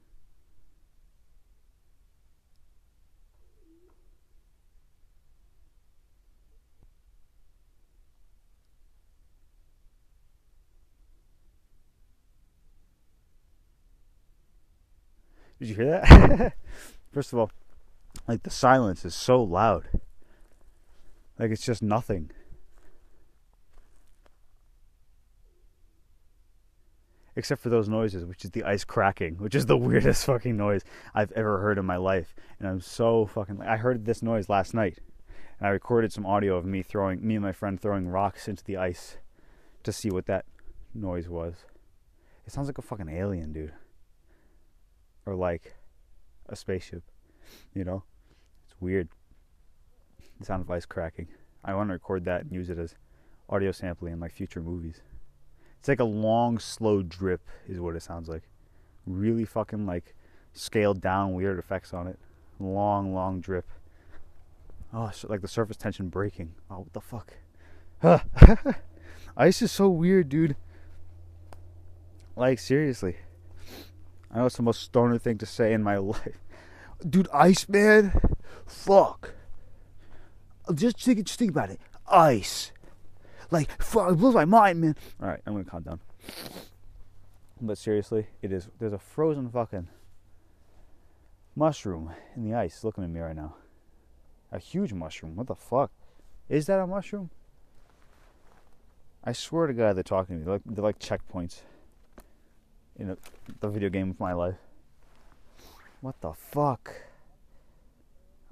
Did 15.59 15.69
you 15.69 15.75
hear 15.75 15.91
that? 16.01 16.55
First 17.13 17.33
of 17.33 17.39
all, 17.39 17.51
like 18.29 18.43
the 18.45 18.51
silence 18.51 19.05
is 19.05 19.15
so 19.15 19.43
loud. 19.43 19.89
Like 21.39 21.51
it's 21.51 21.65
just 21.65 21.83
nothing. 21.83 22.31
Except 27.37 27.63
for 27.63 27.69
those 27.69 27.89
noises, 27.89 28.25
which 28.25 28.45
is 28.45 28.51
the 28.51 28.65
ice 28.65 28.85
cracking, 28.85 29.37
which 29.37 29.55
is 29.55 29.67
the 29.67 29.77
weirdest 29.89 30.27
fucking 30.27 30.57
noise 30.57 30.83
I've 31.15 31.33
ever 31.33 31.61
heard 31.61 31.79
in 31.79 31.87
my 31.87 31.97
life. 31.97 32.35
And 32.59 32.69
I'm 32.69 32.81
so 32.81 33.27
fucking. 33.27 33.61
I 33.63 33.77
heard 33.77 34.05
this 34.05 34.23
noise 34.23 34.49
last 34.49 34.75
night, 34.75 34.99
and 35.59 35.69
I 35.69 35.71
recorded 35.71 36.13
some 36.13 36.27
audio 36.27 36.57
of 36.57 36.65
me 36.65 36.83
throwing, 36.83 37.27
me 37.27 37.37
and 37.37 37.45
my 37.45 37.53
friend 37.53 37.81
throwing 37.81 38.09
rocks 38.09 38.49
into 38.49 38.65
the 38.65 38.77
ice 38.77 39.19
to 39.85 39.93
see 39.93 40.11
what 40.11 40.27
that 40.27 40.45
noise 40.95 41.29
was. 41.29 41.65
It 42.47 42.53
sounds 42.53 42.67
like 42.69 42.79
a 42.79 42.83
fucking 42.83 43.09
alien, 43.09 43.53
dude 43.53 43.73
or 45.27 45.35
like 45.35 45.75
a 46.49 46.57
spaceship. 46.57 47.03
You 47.75 47.85
know, 47.85 48.05
it's 48.67 48.75
weird. 48.81 49.09
The 50.39 50.47
sound 50.47 50.63
of 50.63 50.71
ice 50.71 50.87
cracking. 50.87 51.29
I 51.65 51.75
want 51.75 51.89
to 51.91 51.95
record 51.95 52.25
that 52.25 52.43
and 52.43 52.53
use 52.53 52.71
it 52.71 52.79
as 52.79 52.97
audio 53.49 53.73
sampling 53.73 54.15
in 54.15 54.21
like 54.21 54.33
future 54.33 54.61
movies. 54.61 55.03
It's 55.81 55.89
like 55.89 55.99
a 55.99 56.05
long, 56.05 56.59
slow 56.59 57.03
drip, 57.03 57.41
is 57.67 57.81
what 57.81 57.97
it 57.97 58.03
sounds 58.03 58.29
like. 58.29 58.43
Really 59.07 59.47
fucking 59.47 59.87
like 59.87 60.15
scaled 60.53 61.01
down, 61.01 61.33
weird 61.33 61.59
effects 61.59 61.95
on 61.95 62.07
it. 62.07 62.19
Long, 62.59 63.15
long 63.15 63.41
drip. 63.41 63.67
Oh, 64.93 65.11
so 65.11 65.29
like 65.29 65.41
the 65.41 65.49
surface 65.49 65.79
tension 65.79 66.11
breaking. 66.11 66.53
Oh, 66.71 66.81
what 66.81 66.93
the 66.93 67.01
fuck? 67.01 67.33
Ice 69.39 69.63
is 69.63 69.73
so 69.73 69.89
weird, 69.89 70.29
dude. 70.29 70.55
Like 72.37 72.59
seriously. 72.59 73.17
I 74.31 74.39
know 74.39 74.47
it's 74.47 74.57
the 74.57 74.63
most 74.63 74.83
stoner 74.83 75.17
thing 75.17 75.39
to 75.39 75.47
say 75.47 75.73
in 75.73 75.83
my 75.83 75.97
life. 75.97 76.39
Dude, 77.09 77.29
ice, 77.33 77.67
man. 77.71 78.21
Fuck. 78.67 79.33
Just 80.75 81.01
think, 81.01 81.25
just 81.25 81.39
think 81.39 81.51
about 81.51 81.71
it. 81.71 81.81
Ice. 82.07 82.73
Like, 83.51 83.83
fuck, 83.83 84.13
it 84.13 84.15
blows 84.15 84.35
my 84.35 84.45
mind, 84.45 84.81
man. 84.81 84.97
Alright, 85.21 85.41
I'm 85.47 85.55
gonna 85.55 85.65
calm 85.65 85.83
down. 85.83 86.01
But 87.61 87.79
seriously, 87.79 88.27
it 88.43 88.53
is. 88.53 88.69
There's 88.79 88.93
a 88.93 88.99
frozen 88.99 89.51
fucking 89.51 89.89
mushroom 91.57 92.13
in 92.37 92.49
the 92.49 92.55
ice 92.55 92.85
looking 92.85 93.05
at 93.05 93.11
me 93.11 93.21
right 93.21 93.37
now. 93.37 93.57
A 94.53 94.59
huge 94.59 94.93
mushroom. 94.93 95.37
What 95.37 95.47
the 95.47 95.55
fuck? 95.55 95.91
Is 96.49 96.67
that 96.67 96.81
a 96.81 96.87
mushroom? 96.87 97.31
I 99.23 99.33
swear 99.33 99.67
to 99.67 99.75
God, 99.75 99.97
they're 99.97 100.03
talking 100.03 100.37
to 100.37 100.39
me. 100.39 100.45
They're 100.45 100.55
like, 100.55 100.63
they're 100.65 100.85
like 100.85 100.99
checkpoints 100.99 101.61
in 102.97 103.11
a, 103.11 103.17
the 103.61 103.69
video 103.69 103.91
game 103.91 104.11
of 104.11 104.19
my 104.19 104.33
life. 104.33 104.57
What 106.01 106.21
the 106.21 106.33
fuck? 106.33 106.95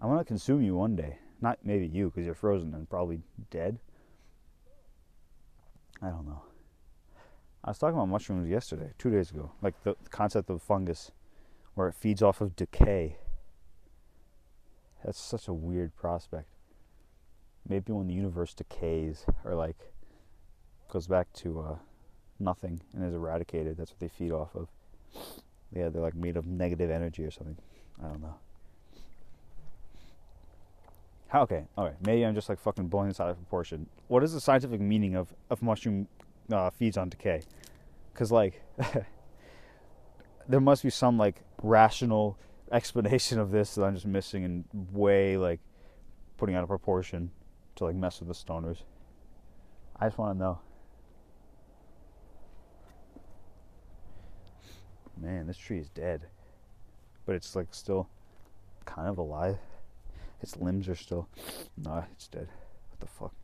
I 0.01 0.07
want 0.07 0.21
to 0.21 0.25
consume 0.25 0.63
you 0.63 0.77
one 0.77 0.95
day. 0.95 1.19
Not 1.41 1.59
maybe 1.65 1.87
you, 1.87 2.11
because 2.11 2.27
you're 2.27 2.35
frozen 2.35 2.75
and 2.75 2.89
probably 2.91 3.21
dead. 3.51 3.79
I 6.03 6.09
don't 6.09 6.27
know. 6.27 6.43
I 7.65 7.71
was 7.71 7.79
talking 7.79 7.95
about 7.97 8.09
mushrooms 8.09 8.49
yesterday, 8.49 8.93
two 8.99 9.11
days 9.11 9.31
ago. 9.31 9.53
Like 9.61 9.83
the 9.83 9.97
concept 10.11 10.49
of 10.51 10.63
fungus, 10.63 11.11
where 11.75 11.89
it 11.89 11.95
feeds 11.95 12.23
off 12.23 12.41
of 12.41 12.57
decay. 12.57 13.19
That's 15.05 15.19
such 15.21 15.49
a 15.49 15.53
weird 15.53 15.95
prospect. 15.97 16.49
maybe 17.69 17.93
when 17.93 18.07
the 18.07 18.15
universe 18.15 18.55
decays 18.55 19.27
or 19.45 19.55
like 19.55 19.93
goes 20.89 21.07
back 21.07 21.33
to 21.35 21.61
uh, 21.61 21.77
nothing 22.41 22.81
and 22.95 23.05
is 23.05 23.15
eradicated, 23.15 23.77
that's 23.77 23.91
what 23.91 24.01
they 24.01 24.09
feed 24.09 24.33
off 24.33 24.55
of. 24.55 24.69
Yeah, 25.73 25.89
they're 25.91 26.03
like 26.03 26.15
made 26.15 26.37
of 26.37 26.47
negative 26.47 26.91
energy 26.91 27.25
or 27.25 27.31
something. 27.31 27.59
I 28.03 28.09
don't 28.09 28.23
know. 28.23 28.37
How, 31.29 31.43
okay, 31.43 31.65
alright. 31.77 31.97
Maybe 32.05 32.25
I'm 32.25 32.35
just 32.35 32.49
like 32.49 32.59
fucking 32.59 32.89
blowing 32.89 33.09
this 33.09 33.21
out 33.21 33.29
of 33.29 33.37
proportion. 33.37 33.87
What 34.09 34.25
is 34.25 34.33
the 34.33 34.41
scientific 34.41 34.81
meaning 34.81 35.15
of, 35.15 35.33
of 35.51 35.63
mushroom 35.63 36.09
uh, 36.51 36.71
feeds 36.71 36.97
on 36.97 37.11
decay? 37.11 37.43
Because, 38.13 38.33
like, 38.33 38.63
there 40.49 40.61
must 40.61 40.83
be 40.83 40.91
some 40.91 41.19
like 41.19 41.43
rational 41.63 42.39
explanation 42.73 43.39
of 43.39 43.51
this 43.51 43.75
that 43.75 43.85
I'm 43.85 43.95
just 43.95 44.07
missing 44.07 44.45
and 44.45 44.65
way 44.93 45.37
like 45.37 45.61
putting 46.37 46.55
out 46.55 46.63
of 46.63 46.69
proportion 46.69 47.31
to 47.77 47.85
like 47.85 47.95
mess 47.95 48.21
with 48.21 48.29
the 48.29 48.35
stoners. 48.35 48.79
I 50.01 50.07
just 50.07 50.19
want 50.19 50.37
to 50.37 50.39
know. 50.39 50.59
Man, 55.21 55.47
this 55.47 55.57
tree 55.57 55.79
is 55.79 55.89
dead. 55.89 56.23
But 57.27 57.35
it's 57.35 57.55
like 57.55 57.69
still 57.73 58.09
kind 58.85 59.09
of 59.09 59.19
alive. 59.19 59.59
Its 60.41 60.57
limbs 60.57 60.89
are 60.89 60.95
still. 60.95 61.29
Nah, 61.77 62.05
it's 62.13 62.29
dead. 62.29 62.49
What 62.91 63.01
the 63.01 63.07
fuck? 63.07 63.35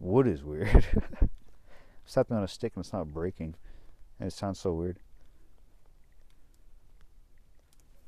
Wood 0.00 0.26
is 0.26 0.42
weird. 0.42 0.86
Stepping 2.06 2.36
on 2.36 2.42
a 2.42 2.48
stick 2.48 2.72
and 2.76 2.84
it's 2.84 2.92
not 2.92 3.12
breaking. 3.12 3.54
And 4.20 4.26
it 4.26 4.32
sounds 4.32 4.60
so 4.60 4.72
weird. 4.72 4.98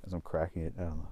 As 0.07 0.13
I'm 0.13 0.21
cracking 0.21 0.63
it, 0.63 0.75
I 0.79 0.83
don't 0.83 0.99
know. 0.99 1.09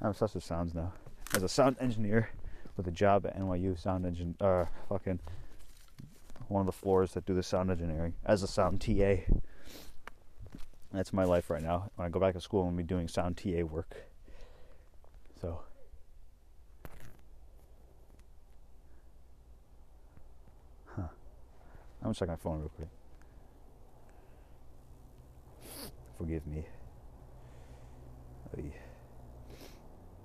I'm 0.00 0.08
obsessed 0.08 0.34
with 0.34 0.44
sounds 0.44 0.74
now. 0.74 0.92
As 1.34 1.42
a 1.42 1.48
sound 1.48 1.76
engineer 1.80 2.30
with 2.76 2.86
a 2.88 2.90
job 2.90 3.26
at 3.26 3.38
NYU 3.38 3.78
sound 3.78 4.04
engine 4.04 4.36
uh 4.40 4.66
fucking 4.88 5.18
one 6.48 6.60
of 6.60 6.66
the 6.66 6.72
floors 6.72 7.12
that 7.12 7.26
do 7.26 7.34
the 7.34 7.42
sound 7.42 7.70
engineering 7.70 8.14
as 8.24 8.42
a 8.42 8.46
sound 8.46 8.80
TA. 8.80 9.16
That's 10.92 11.12
my 11.12 11.24
life 11.24 11.50
right 11.50 11.62
now. 11.62 11.90
When 11.96 12.06
I 12.06 12.08
go 12.08 12.20
back 12.20 12.34
to 12.34 12.40
school, 12.40 12.62
I'm 12.62 12.68
gonna 12.68 12.78
be 12.78 12.82
doing 12.84 13.08
sound 13.08 13.36
TA 13.36 13.62
work. 13.62 13.94
So 15.40 15.60
I'm 22.06 22.12
gonna 22.12 22.14
check 22.14 22.28
my 22.28 22.36
phone 22.36 22.60
real 22.60 22.68
quick. 22.68 22.88
Forgive 26.16 26.46
me. 26.46 26.64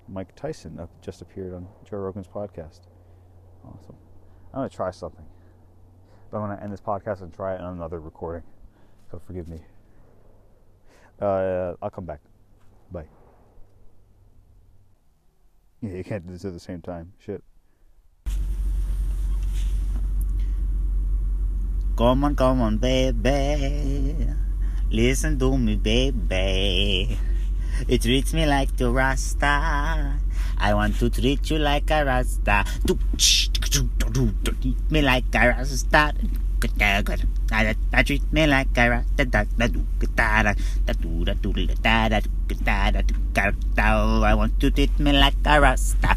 Mike 0.07 0.35
Tyson 0.35 0.87
just 1.01 1.23
appeared 1.23 1.55
on 1.55 1.67
Joe 1.89 1.97
Rogan's 1.97 2.27
podcast. 2.27 2.81
Awesome. 3.65 3.95
I'm 4.53 4.59
gonna 4.59 4.69
try 4.69 4.91
something. 4.91 5.25
But 6.29 6.37
I'm 6.37 6.49
gonna 6.49 6.61
end 6.61 6.71
this 6.71 6.81
podcast 6.81 7.23
and 7.23 7.33
try 7.33 7.55
it 7.55 7.61
on 7.61 7.73
another 7.73 7.99
recording. 7.99 8.43
So 9.09 9.19
forgive 9.25 9.47
me. 9.47 9.61
Uh, 11.19 11.73
I'll 11.81 11.89
come 11.89 12.05
back. 12.05 12.19
Bye. 12.91 13.07
Yeah, 15.81 15.93
you 15.93 16.03
can't 16.03 16.27
do 16.27 16.33
this 16.33 16.45
at 16.45 16.53
the 16.53 16.59
same 16.59 16.83
time. 16.83 17.13
Shit. 17.17 17.43
Come 22.01 22.23
on, 22.23 22.35
come 22.35 22.61
on, 22.61 22.77
baby. 22.77 24.15
Listen 24.89 25.37
to 25.37 25.55
me, 25.55 25.75
baby. 25.75 27.15
You 27.87 27.97
treat 27.99 28.33
me 28.33 28.47
like 28.47 28.75
the 28.75 28.89
Rasta. 28.89 30.17
I 30.57 30.73
want 30.73 30.97
to 30.97 31.11
treat 31.11 31.51
you 31.51 31.59
like 31.59 31.91
a 31.91 32.03
Rasta. 32.03 32.65
Treat 32.87 34.89
me 34.89 35.03
like 35.03 35.25
a 35.35 35.49
Rasta. 35.49 36.15
I 44.23 44.33
want 44.35 44.59
to 44.59 44.71
treat 44.71 44.99
me 44.99 45.11
like 45.13 45.35
a 45.45 45.59
Rasta. 45.59 46.15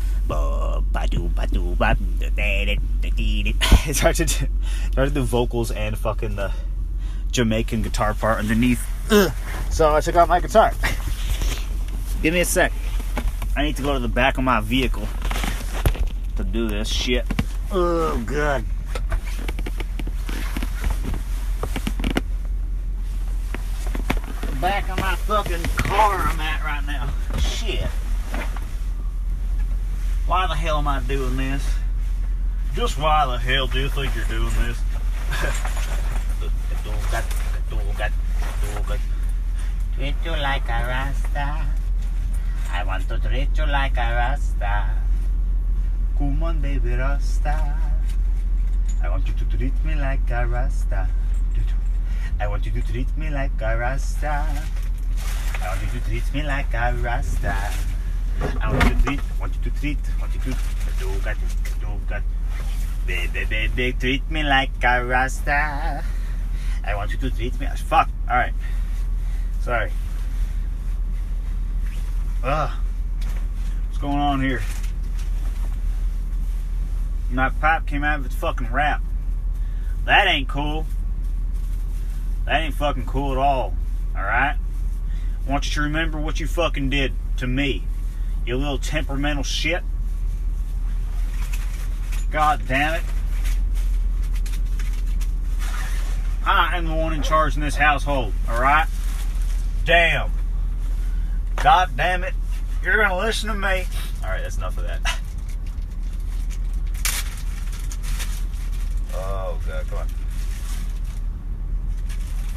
it's 3.87 4.01
hard 4.01 4.17
to 4.17 4.25
do, 4.25 4.47
hard 4.95 5.09
to 5.09 5.15
do 5.15 5.23
vocals 5.23 5.71
and 5.71 5.97
fucking 5.99 6.37
the 6.37 6.53
Jamaican 7.31 7.83
guitar 7.83 8.15
part 8.15 8.39
underneath. 8.39 8.85
Ugh. 9.11 9.33
So 9.71 9.95
I 9.95 10.01
took 10.01 10.17
out 10.17 10.29
my 10.29 10.41
guitar. 10.41 10.73
Give 12.23 12.33
me 12.33 12.41
a 12.41 12.45
sec. 12.45 12.73
I 13.57 13.65
need 13.65 13.77
to 13.77 13.83
go 13.83 13.93
to 13.93 13.99
the 13.99 14.09
back 14.09 14.39
of 14.39 14.45
my 14.45 14.61
vehicle 14.61 15.07
to 16.37 16.45
do 16.45 16.69
this 16.69 16.89
shit. 16.89 17.27
Oh 17.71 18.23
god. 18.27 18.65
Back 24.65 24.89
of 24.89 24.99
my 24.99 25.15
fucking 25.15 25.63
car 25.77 26.25
I'm 26.25 26.41
at 26.41 26.65
right 26.65 26.87
now. 26.87 27.13
Shit. 27.39 27.85
Why 30.25 30.47
the 30.47 30.55
hell 30.55 30.79
am 30.79 30.89
I 30.89 31.01
doing 31.01 31.37
this? 31.37 31.63
Just 32.75 32.99
why 32.99 33.27
the 33.27 33.37
hell 33.37 33.67
do 33.67 33.79
you 33.79 33.91
think 33.91 34.17
you're 34.17 34.25
doing 34.25 34.55
this? 34.65 34.81
Treat 39.97 40.15
you 40.25 40.31
like 40.31 40.65
a 40.65 40.81
Rasta. 40.89 41.67
I 42.73 42.85
want 42.85 43.07
to 43.11 43.19
treat 43.19 43.59
you 43.59 43.67
like 43.67 43.99
a 43.99 44.17
Rasta. 44.17 44.91
Come 46.17 46.43
on, 46.43 46.63
baby 46.63 46.95
Rasta. 46.95 47.77
I 49.03 49.11
want 49.11 49.29
you 49.29 49.35
to 49.35 49.45
treat 49.45 49.85
me 49.85 49.95
like 49.95 50.31
a 50.31 50.47
Rasta. 50.47 51.07
I 52.41 52.49
want 52.49 52.67
you 52.67 52.73
to 52.73 52.83
treat 52.83 53.17
me 53.17 53.31
like 53.31 53.53
a 53.61 53.77
Rasta. 53.77 54.47
I 55.63 55.69
want 55.69 55.81
you 55.83 56.01
to 56.01 56.07
treat 56.07 56.35
me 56.35 56.43
like 56.43 56.73
a 56.75 56.95
Rasta. 57.01 57.57
I 58.61 58.73
want 58.73 58.85
you 58.85 58.95
to 58.95 59.03
treat, 59.03 59.21
want 59.41 59.55
you 59.55 59.71
to 59.71 59.79
treat, 59.79 59.99
want 60.21 60.35
you 60.35 60.41
to 60.41 60.51
do 60.99 61.21
that, 61.21 61.37
do 61.81 62.01
that. 62.09 62.23
Baby, 63.07 63.45
baby, 63.45 63.93
treat 63.93 64.31
me 64.31 64.43
like 64.43 64.71
a 64.83 65.05
Rasta. 65.05 66.03
I 66.85 66.95
want 66.95 67.13
you 67.13 67.19
to 67.19 67.31
treat 67.31 67.59
me 67.61 67.67
as 67.67 67.81
fuck. 67.81 68.11
All 68.29 68.37
right. 68.37 68.53
Sorry. 69.61 69.91
Ugh. 72.43 72.71
What's 73.87 73.99
going 73.99 74.19
on 74.19 74.43
here? 74.43 74.63
My 77.31 77.49
pipe 77.49 77.87
came 77.87 78.05
out 78.05 78.21
of 78.21 78.27
its 78.27 78.35
fucking 78.35 78.71
wrap. 78.71 79.03
That 80.05 80.27
ain't 80.27 80.49
cool. 80.49 80.87
That 82.45 82.61
ain't 82.61 82.75
fucking 82.75 83.07
cool 83.07 83.33
at 83.33 83.39
all. 83.39 83.75
Alright? 84.15 84.57
I 84.57 85.51
want 85.51 85.67
you 85.67 85.73
to 85.73 85.81
remember 85.83 86.19
what 86.19 86.41
you 86.41 86.47
fucking 86.47 86.91
did 86.91 87.13
to 87.39 87.47
me. 87.47 87.85
You 88.47 88.57
little 88.57 88.79
temperamental 88.79 89.43
shit. 89.43 89.83
God 92.31 92.63
damn 92.69 92.95
it. 92.95 93.03
I 96.47 96.77
am 96.77 96.87
the 96.87 96.95
one 96.95 97.15
in 97.15 97.23
charge 97.23 97.57
in 97.57 97.63
this 97.63 97.77
household, 97.77 98.35
alright? 98.49 98.87
Damn. 99.87 100.31
God 101.57 101.91
damn 101.97 102.23
it. 102.23 102.35
You're 102.83 103.03
gonna 103.03 103.17
listen 103.17 103.49
to 103.49 103.55
me. 103.55 103.87
Alright, 104.23 104.43
that's 104.43 104.59
enough 104.59 104.77
of 104.77 104.85
that. 104.85 105.01
Oh 109.17 109.61
god, 109.65 109.87
come 109.89 109.99
on. 110.01 110.09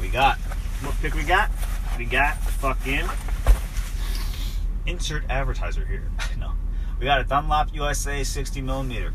We 0.00 0.08
got 0.08 0.38
what 0.82 0.94
pick 1.00 1.14
we 1.14 1.24
got? 1.24 1.50
We 1.98 2.04
got 2.04 2.36
fucking 2.36 3.04
insert 4.86 5.24
advertiser 5.28 5.84
here. 5.84 6.10
no. 6.38 6.52
We 6.98 7.04
got 7.04 7.20
a 7.20 7.24
Dunlop 7.24 7.74
USA 7.74 8.22
60 8.22 8.60
millimeter. 8.60 9.12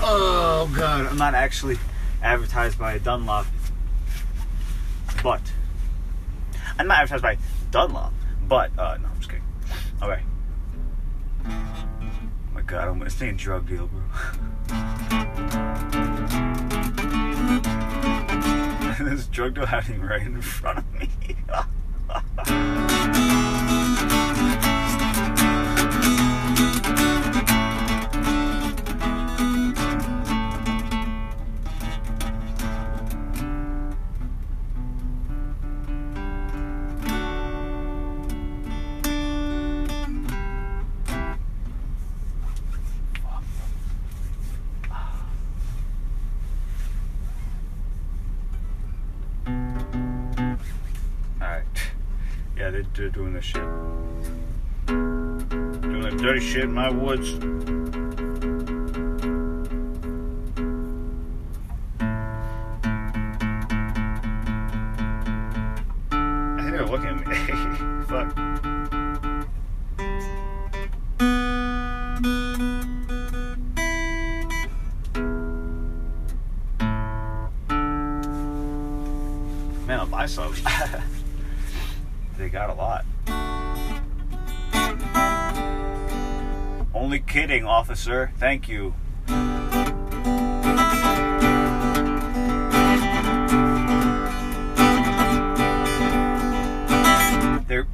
Oh 0.00 0.70
god, 0.76 1.06
I'm 1.06 1.16
not 1.16 1.34
actually 1.34 1.78
advertised 2.22 2.78
by 2.78 2.98
Dunlop. 2.98 3.46
But 5.22 5.40
I'm 6.78 6.86
not 6.86 6.98
advertised 6.98 7.22
by 7.22 7.38
Dunlop, 7.70 8.12
but 8.46 8.70
uh 8.78 8.98
no, 8.98 9.08
I'm 9.08 9.16
just 9.16 9.30
kidding. 9.30 9.44
Okay. 10.02 10.22
Oh 11.46 12.54
my 12.54 12.62
god, 12.62 12.88
I'm 12.88 13.08
stay 13.10 13.28
in 13.28 13.36
drug 13.36 13.66
deal, 13.68 13.88
bro. 13.88 14.78
this 19.04 19.26
drug 19.26 19.54
deal 19.54 19.66
happening 19.66 20.00
right 20.00 20.22
in 20.22 20.42
front 20.42 20.78
of 20.78 20.94
me. 20.94 22.74
doing 52.94 53.32
this 53.32 53.44
shit. 53.44 53.62
Doing 54.86 56.02
the 56.02 56.10
dirty 56.18 56.40
shit 56.40 56.64
in 56.64 56.72
my 56.72 56.90
woods. 56.90 57.32
Officer. 87.88 88.30
Thank 88.36 88.68
you. 88.68 88.94
They're 97.66 97.86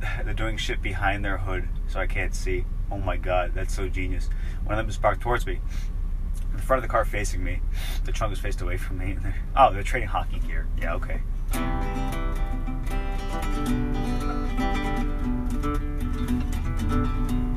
they're 0.24 0.34
doing 0.34 0.56
shit 0.56 0.80
behind 0.80 1.24
their 1.24 1.38
hood, 1.38 1.68
so 1.88 1.98
I 1.98 2.06
can't 2.06 2.32
see. 2.32 2.64
Oh 2.92 2.98
my 2.98 3.16
god, 3.16 3.50
that's 3.52 3.74
so 3.74 3.88
genius. 3.88 4.30
One 4.62 4.74
of 4.74 4.78
them 4.78 4.86
just 4.86 5.02
parked 5.02 5.20
towards 5.20 5.44
me. 5.46 5.58
The 6.54 6.62
front 6.62 6.78
of 6.78 6.88
the 6.88 6.92
car 6.92 7.04
facing 7.04 7.42
me. 7.42 7.60
The 8.04 8.12
trunk 8.12 8.32
is 8.32 8.38
faced 8.38 8.60
away 8.60 8.76
from 8.76 8.98
me. 8.98 9.16
Oh, 9.56 9.72
they're 9.72 9.82
trading 9.82 10.08
hockey 10.08 10.38
gear. 10.38 10.68
Yeah, 10.80 10.94
okay. 10.94 11.20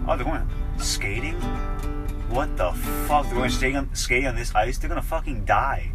Oh, 0.05 0.17
they're 0.17 0.25
going 0.25 0.49
skating? 0.79 1.39
What 2.33 2.57
the 2.57 2.73
fuck? 3.07 3.27
They're 3.27 3.35
going 3.35 3.51
skating 3.51 3.77
on, 3.77 3.93
skating 3.93 4.27
on 4.27 4.35
this 4.35 4.55
ice? 4.55 4.79
They're 4.79 4.89
gonna 4.89 5.03
fucking 5.03 5.45
die. 5.45 5.91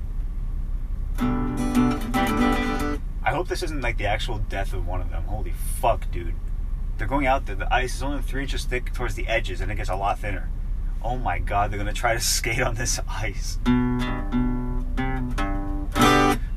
I 1.19 3.33
hope 3.33 3.49
this 3.49 3.65
isn't 3.65 3.81
like 3.81 3.99
the 3.99 4.07
actual 4.07 4.39
death 4.39 4.73
of 4.73 4.87
one 4.87 5.01
of 5.01 5.11
them. 5.11 5.25
Holy 5.25 5.51
fuck, 5.51 6.09
dude. 6.13 6.37
They're 6.97 7.09
going 7.09 7.27
out 7.27 7.47
there. 7.47 7.57
The 7.57 7.75
ice 7.75 7.97
is 7.97 8.05
only 8.05 8.23
three 8.23 8.43
inches 8.43 8.65
thick 8.65 8.93
towards 8.93 9.17
the 9.17 9.27
edges 9.27 9.61
and 9.61 9.73
it 9.73 9.75
gets 9.75 9.89
a 9.89 9.97
lot 9.97 10.21
thinner. 10.21 10.49
Oh 11.03 11.17
my 11.17 11.41
god, 11.41 11.73
they're 11.73 11.79
gonna 11.79 11.93
try 11.93 12.15
to 12.15 12.21
skate 12.21 12.63
on 12.63 12.77
this 12.77 13.01
ice. 13.09 13.59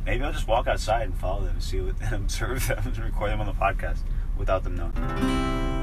Maybe 0.06 0.24
I'll 0.24 0.32
just 0.32 0.48
walk 0.48 0.68
outside 0.68 1.08
and 1.08 1.18
follow 1.18 1.42
them 1.42 1.56
and 1.56 1.64
see 1.64 1.82
what 1.82 1.96
and 2.02 2.14
observe 2.22 2.68
them 2.68 2.84
and 2.86 3.00
record 3.00 3.32
them 3.32 3.42
on 3.42 3.48
the 3.48 3.54
podcast 3.54 4.02
without 4.38 4.64
them 4.64 4.76
knowing. 4.76 5.81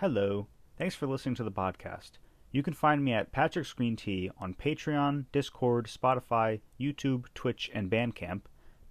Hello. 0.00 0.46
Thanks 0.76 0.94
for 0.94 1.06
listening 1.06 1.36
to 1.36 1.42
the 1.42 1.50
podcast. 1.50 2.18
You 2.52 2.62
can 2.62 2.74
find 2.74 3.02
me 3.02 3.14
at 3.14 3.32
Patrick's 3.32 3.72
Green 3.72 3.96
Tea 3.96 4.30
on 4.38 4.52
Patreon, 4.52 5.24
Discord, 5.32 5.86
Spotify, 5.86 6.60
YouTube, 6.78 7.24
Twitch, 7.34 7.70
and 7.72 7.90
Bandcamp. 7.90 8.42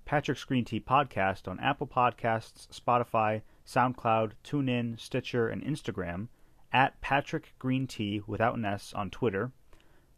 Patrick's 0.06 0.44
Green 0.44 0.66
Tea 0.66 0.80
Podcast 0.80 1.48
on 1.48 1.60
Apple 1.60 1.86
Podcasts, 1.86 2.66
Spotify, 2.70 3.44
SoundCloud, 3.68 4.32
TuneIn, 4.44 5.00
Stitcher, 5.00 5.48
and 5.48 5.64
Instagram. 5.64 6.30
At 6.74 7.00
Patrick 7.02 7.54
Green 7.60 7.86
Tea 7.86 8.24
without 8.26 8.58
an 8.58 8.66
S 8.66 8.92
on 8.92 9.12
Twitter. 9.12 9.52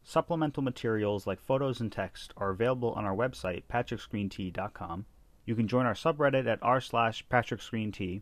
Supplemental 0.03 0.63
materials 0.63 1.27
like 1.27 1.41
photos 1.41 1.81
and 1.81 1.91
text 1.91 2.33
are 2.37 2.51
available 2.51 2.93
on 2.93 3.03
our 3.03 3.13
website, 3.13 3.63
patricksgreentea.com. 3.69 5.05
You 5.43 5.53
can 5.53 5.67
join 5.67 5.85
our 5.85 5.95
subreddit 5.95 6.47
at 6.47 6.59
r 6.61 6.79
slash 6.79 7.27
patricksgreentea. 7.27 8.21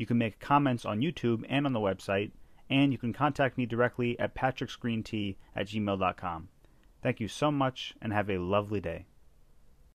You 0.00 0.06
can 0.06 0.16
make 0.16 0.40
comments 0.40 0.86
on 0.86 1.02
YouTube 1.02 1.44
and 1.46 1.66
on 1.66 1.74
the 1.74 1.78
website, 1.78 2.30
and 2.70 2.90
you 2.90 2.96
can 2.96 3.12
contact 3.12 3.58
me 3.58 3.66
directly 3.66 4.18
at 4.18 4.34
patricksgreentea 4.34 5.36
at 5.54 5.66
gmail.com. 5.66 6.48
Thank 7.02 7.20
you 7.20 7.28
so 7.28 7.50
much, 7.50 7.92
and 8.00 8.10
have 8.10 8.30
a 8.30 8.38
lovely 8.38 8.80
day. 8.80 9.04